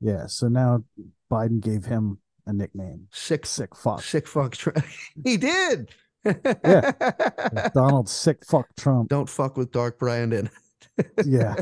[0.00, 0.26] Yeah.
[0.26, 0.84] So now
[1.30, 4.02] Biden gave him a nickname, Sick, sick fuck.
[4.02, 4.56] sick fuck.
[5.24, 5.90] He did.
[6.24, 7.70] Yeah.
[7.74, 9.08] Donald sick fuck Trump.
[9.08, 10.50] Don't fuck with Dark Brandon.
[11.24, 11.54] Yeah.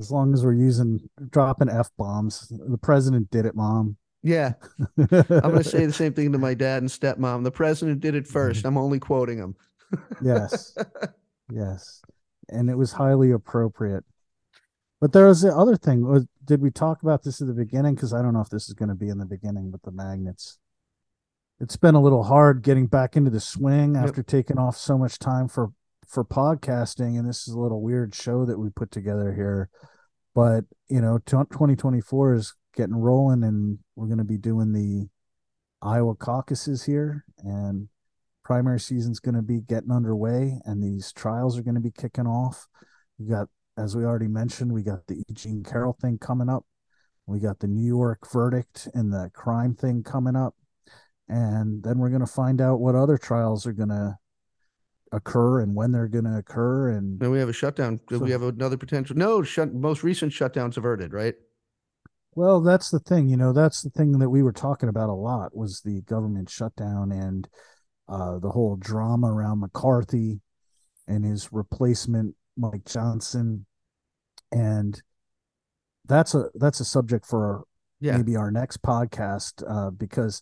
[0.00, 3.96] As long as we're using dropping f bombs, the president did it, mom.
[4.22, 4.54] yeah.
[4.98, 7.44] I'm going to say the same thing to my dad and stepmom.
[7.44, 8.64] The president did it first.
[8.66, 9.54] I'm only quoting him.
[10.22, 10.76] yes
[11.52, 12.00] yes
[12.48, 14.04] and it was highly appropriate
[15.00, 18.12] but there was the other thing did we talk about this at the beginning because
[18.14, 20.59] i don't know if this is going to be in the beginning with the magnets
[21.60, 24.04] it's been a little hard getting back into the swing Yep.
[24.04, 25.72] after taking off so much time for
[26.06, 29.68] for podcasting and this is a little weird show that we put together here
[30.34, 35.08] but you know 2024 is getting rolling and we're going to be doing the
[35.82, 37.88] iowa caucuses here and
[38.44, 42.26] primary season's going to be getting underway and these trials are going to be kicking
[42.26, 42.66] off.
[43.16, 43.46] We got,
[43.78, 46.64] as we already mentioned, we got the eugene Carroll thing coming up.
[47.26, 50.56] We got the New York verdict and the crime thing coming up.
[51.30, 54.18] And then we're going to find out what other trials are going to
[55.12, 58.00] occur and when they're going to occur and Then we have a shutdown.
[58.08, 59.16] Do So- we have another potential?
[59.16, 61.34] No, shut, most recent shutdowns averted, right?
[62.34, 65.14] Well, that's the thing, you know, that's the thing that we were talking about a
[65.14, 67.48] lot was the government shutdown and
[68.08, 70.40] uh, the whole drama around McCarthy
[71.08, 73.66] and his replacement, Mike Johnson.
[74.52, 75.00] And
[76.06, 77.64] that's a that's a subject for
[78.00, 78.16] Yeah.
[78.16, 80.40] maybe our next podcast uh, because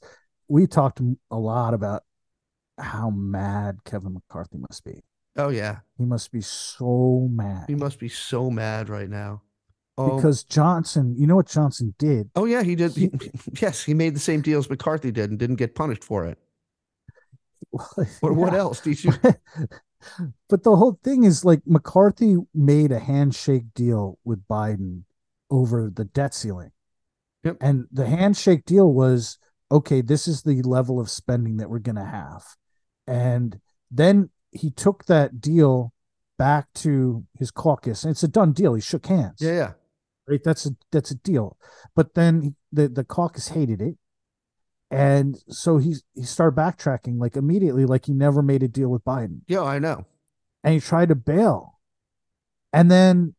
[0.49, 2.05] we talked a lot about
[2.79, 5.03] how mad Kevin McCarthy must be.
[5.37, 5.79] Oh yeah.
[5.97, 9.43] He must be so mad He must be so mad right now.
[9.97, 12.31] Oh, because Johnson, you know what Johnson did?
[12.37, 12.93] oh yeah, he did.
[12.93, 13.11] he-
[13.61, 16.39] yes, he made the same deals McCarthy did and didn't get punished for it.
[18.23, 18.81] Or what else?
[18.81, 19.13] Did you?
[20.49, 25.03] but the whole thing is like McCarthy made a handshake deal with Biden
[25.51, 26.71] over the debt ceiling.
[27.45, 27.59] Yep.
[27.61, 29.39] And the handshake deal was
[29.71, 32.45] okay, this is the level of spending that we're going to have.
[33.07, 33.61] And
[33.91, 35.93] then he took that deal
[36.39, 38.75] back to his caucus and it's a done deal.
[38.75, 39.39] He shook hands.
[39.41, 39.73] Yeah, yeah.
[40.27, 40.43] Right?
[40.45, 41.57] That's a that's a deal.
[41.97, 43.97] But then the the caucus hated it.
[44.91, 49.05] And so he he started backtracking like immediately like he never made a deal with
[49.05, 50.07] Biden Yeah, I know.
[50.65, 51.79] and he tried to bail.
[52.73, 53.35] And then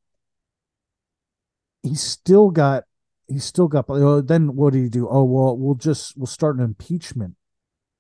[1.84, 2.84] he still got
[3.30, 5.08] he still got oh, then what do you do?
[5.08, 7.36] Oh well we'll just we'll start an impeachment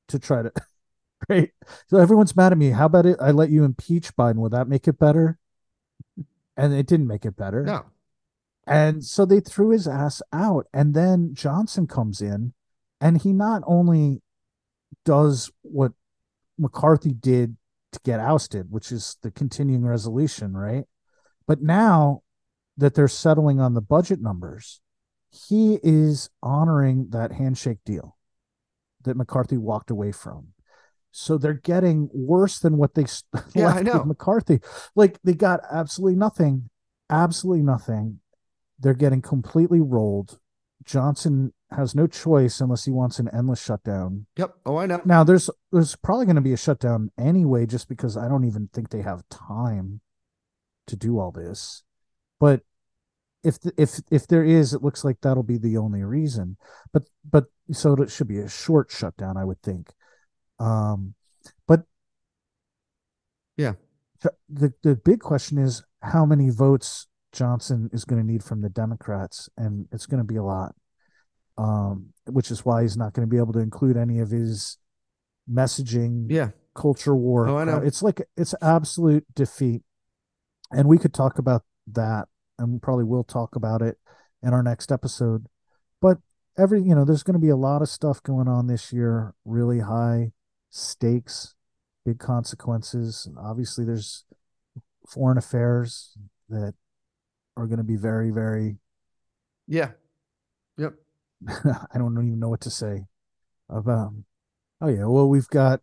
[0.07, 0.51] to try to
[1.29, 1.51] right.
[1.87, 2.71] So everyone's mad at me.
[2.71, 3.17] How about it?
[3.21, 4.35] I let you impeach Biden.
[4.35, 5.37] Will that make it better?
[6.57, 7.63] And it didn't make it better.
[7.63, 7.85] No.
[8.67, 10.67] And so they threw his ass out.
[10.73, 12.53] And then Johnson comes in
[13.01, 14.21] and he not only
[15.05, 15.93] does what
[16.57, 17.57] McCarthy did
[17.93, 20.85] to get ousted, which is the continuing resolution, right?
[21.47, 22.21] But now
[22.77, 24.81] that they're settling on the budget numbers,
[25.31, 28.17] he is honoring that handshake deal
[29.03, 30.49] that McCarthy walked away from.
[31.11, 33.05] So they're getting worse than what they
[33.55, 33.93] Yeah, I left know.
[33.93, 34.59] with McCarthy.
[34.95, 36.69] Like they got absolutely nothing,
[37.09, 38.19] absolutely nothing.
[38.79, 40.39] They're getting completely rolled.
[40.85, 44.25] Johnson has no choice unless he wants an endless shutdown.
[44.37, 44.55] Yep.
[44.65, 45.01] Oh, I know.
[45.05, 48.69] Now there's there's probably going to be a shutdown anyway, just because I don't even
[48.73, 50.01] think they have time
[50.87, 51.83] to do all this.
[52.39, 52.61] But
[53.43, 56.57] if if if there is, it looks like that'll be the only reason.
[56.91, 59.93] But but so it should be a short shutdown, I would think.
[60.59, 61.13] Um,
[61.67, 61.83] but
[63.57, 63.73] Yeah.
[64.49, 68.69] the the big question is how many votes Johnson is going to need from the
[68.69, 70.75] Democrats, and it's going to be a lot.
[71.57, 74.77] Um, which is why he's not going to be able to include any of his
[75.49, 76.51] messaging Yeah.
[76.73, 77.49] culture war.
[77.49, 77.79] Oh, I know.
[77.79, 79.83] It's like it's absolute defeat.
[80.71, 82.29] And we could talk about that
[82.59, 83.97] and we probably will talk about it
[84.43, 85.47] in our next episode.
[86.01, 86.17] But
[86.57, 89.33] every, you know, there's going to be a lot of stuff going on this year,
[89.45, 90.31] really high
[90.69, 91.55] stakes,
[92.05, 93.27] big consequences.
[93.37, 94.25] Obviously there's
[95.07, 96.15] foreign affairs
[96.49, 96.73] that
[97.57, 98.77] are going to be very very
[99.67, 99.91] Yeah.
[100.77, 100.93] Yep.
[101.49, 103.05] I don't even know what to say
[103.69, 104.13] about.
[104.81, 105.81] Oh yeah, well we've got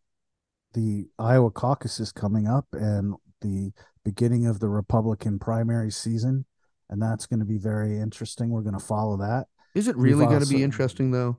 [0.72, 3.72] the Iowa caucuses coming up and the
[4.04, 6.44] beginning of the Republican primary season,
[6.88, 8.50] and that's going to be very interesting.
[8.50, 9.46] We're going to follow that.
[9.74, 11.36] Is it really going to be interesting though?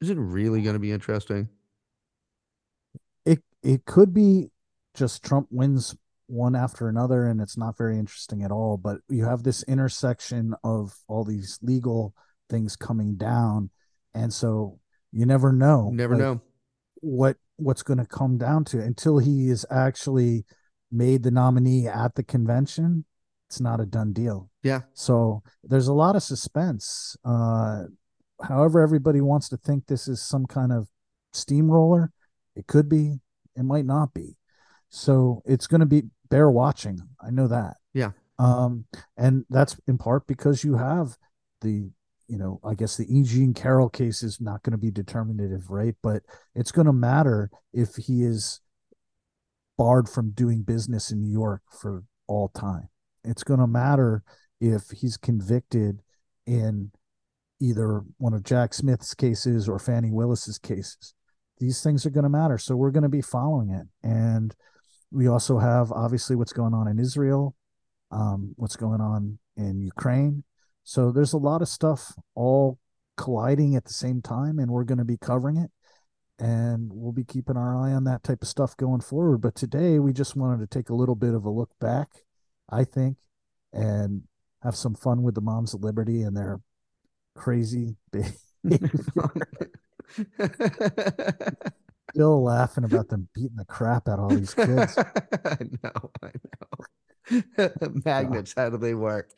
[0.00, 1.48] Is it really going to be interesting?
[3.24, 4.50] It it could be
[4.94, 5.94] just Trump wins
[6.26, 8.76] one after another, and it's not very interesting at all.
[8.76, 12.14] But you have this intersection of all these legal
[12.48, 13.70] things coming down,
[14.14, 14.78] and so
[15.12, 15.90] you never know.
[15.92, 16.40] Never Like, know.
[16.96, 20.44] what what's going to come down to until he is actually
[20.90, 23.04] made the nominee at the convention
[23.48, 24.80] it's not a done deal Yeah.
[24.94, 27.84] so there's a lot of suspense uh
[28.42, 30.88] however everybody wants to think this is some kind of
[31.32, 32.12] steamroller
[32.56, 33.20] it could be
[33.56, 34.36] it might not be
[34.88, 38.10] so it's going to be bear watching i know that Yeah.
[38.38, 38.84] um
[39.16, 41.16] and that's in part because you have
[41.60, 41.90] the
[42.28, 45.70] you know i guess the e jean carroll case is not going to be determinative
[45.70, 46.22] right but
[46.54, 48.60] it's going to matter if he is
[49.78, 52.88] barred from doing business in new york for all time
[53.24, 54.22] it's going to matter
[54.60, 56.02] if he's convicted
[56.46, 56.90] in
[57.60, 61.14] either one of jack smith's cases or fani willis's cases
[61.58, 64.54] these things are going to matter so we're going to be following it and
[65.10, 67.54] we also have obviously what's going on in israel
[68.12, 70.42] um, what's going on in ukraine
[70.82, 72.78] so there's a lot of stuff all
[73.20, 75.70] colliding at the same time, and we're going to be covering it.
[76.38, 79.38] And we'll be keeping our eye on that type of stuff going forward.
[79.38, 82.08] But today we just wanted to take a little bit of a look back,
[82.70, 83.18] I think,
[83.74, 84.22] and
[84.62, 86.60] have some fun with the Moms of Liberty and their
[87.34, 88.38] crazy behavior.
[92.12, 94.98] Still laughing about them beating the crap out of all these kids.
[95.44, 96.30] I know, I
[96.60, 97.70] know.
[98.04, 99.30] Magnets, how do they work?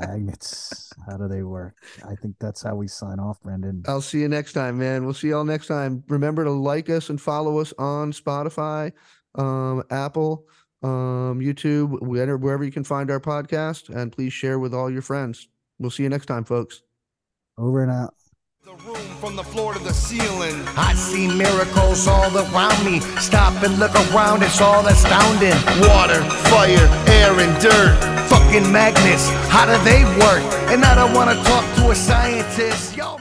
[0.00, 0.90] Magnets.
[1.06, 1.76] How do they work?
[2.08, 3.82] I think that's how we sign off, Brendan.
[3.86, 5.04] I'll see you next time, man.
[5.04, 6.02] We'll see y'all next time.
[6.08, 8.92] Remember to like us and follow us on Spotify,
[9.34, 10.46] um, Apple,
[10.82, 15.02] um, YouTube, wherever, wherever you can find our podcast, and please share with all your
[15.02, 15.48] friends.
[15.78, 16.82] We'll see you next time, folks.
[17.58, 18.14] Over and out.
[18.64, 20.54] The room from the floor to the ceiling.
[20.76, 23.00] I see miracles all around me.
[23.18, 25.56] Stop and look around, it's all astounding.
[25.88, 27.96] Water, fire, air, and dirt.
[28.28, 30.42] Fucking magnets, how do they work?
[30.70, 32.96] And I don't wanna talk to a scientist.
[32.96, 33.16] Yo.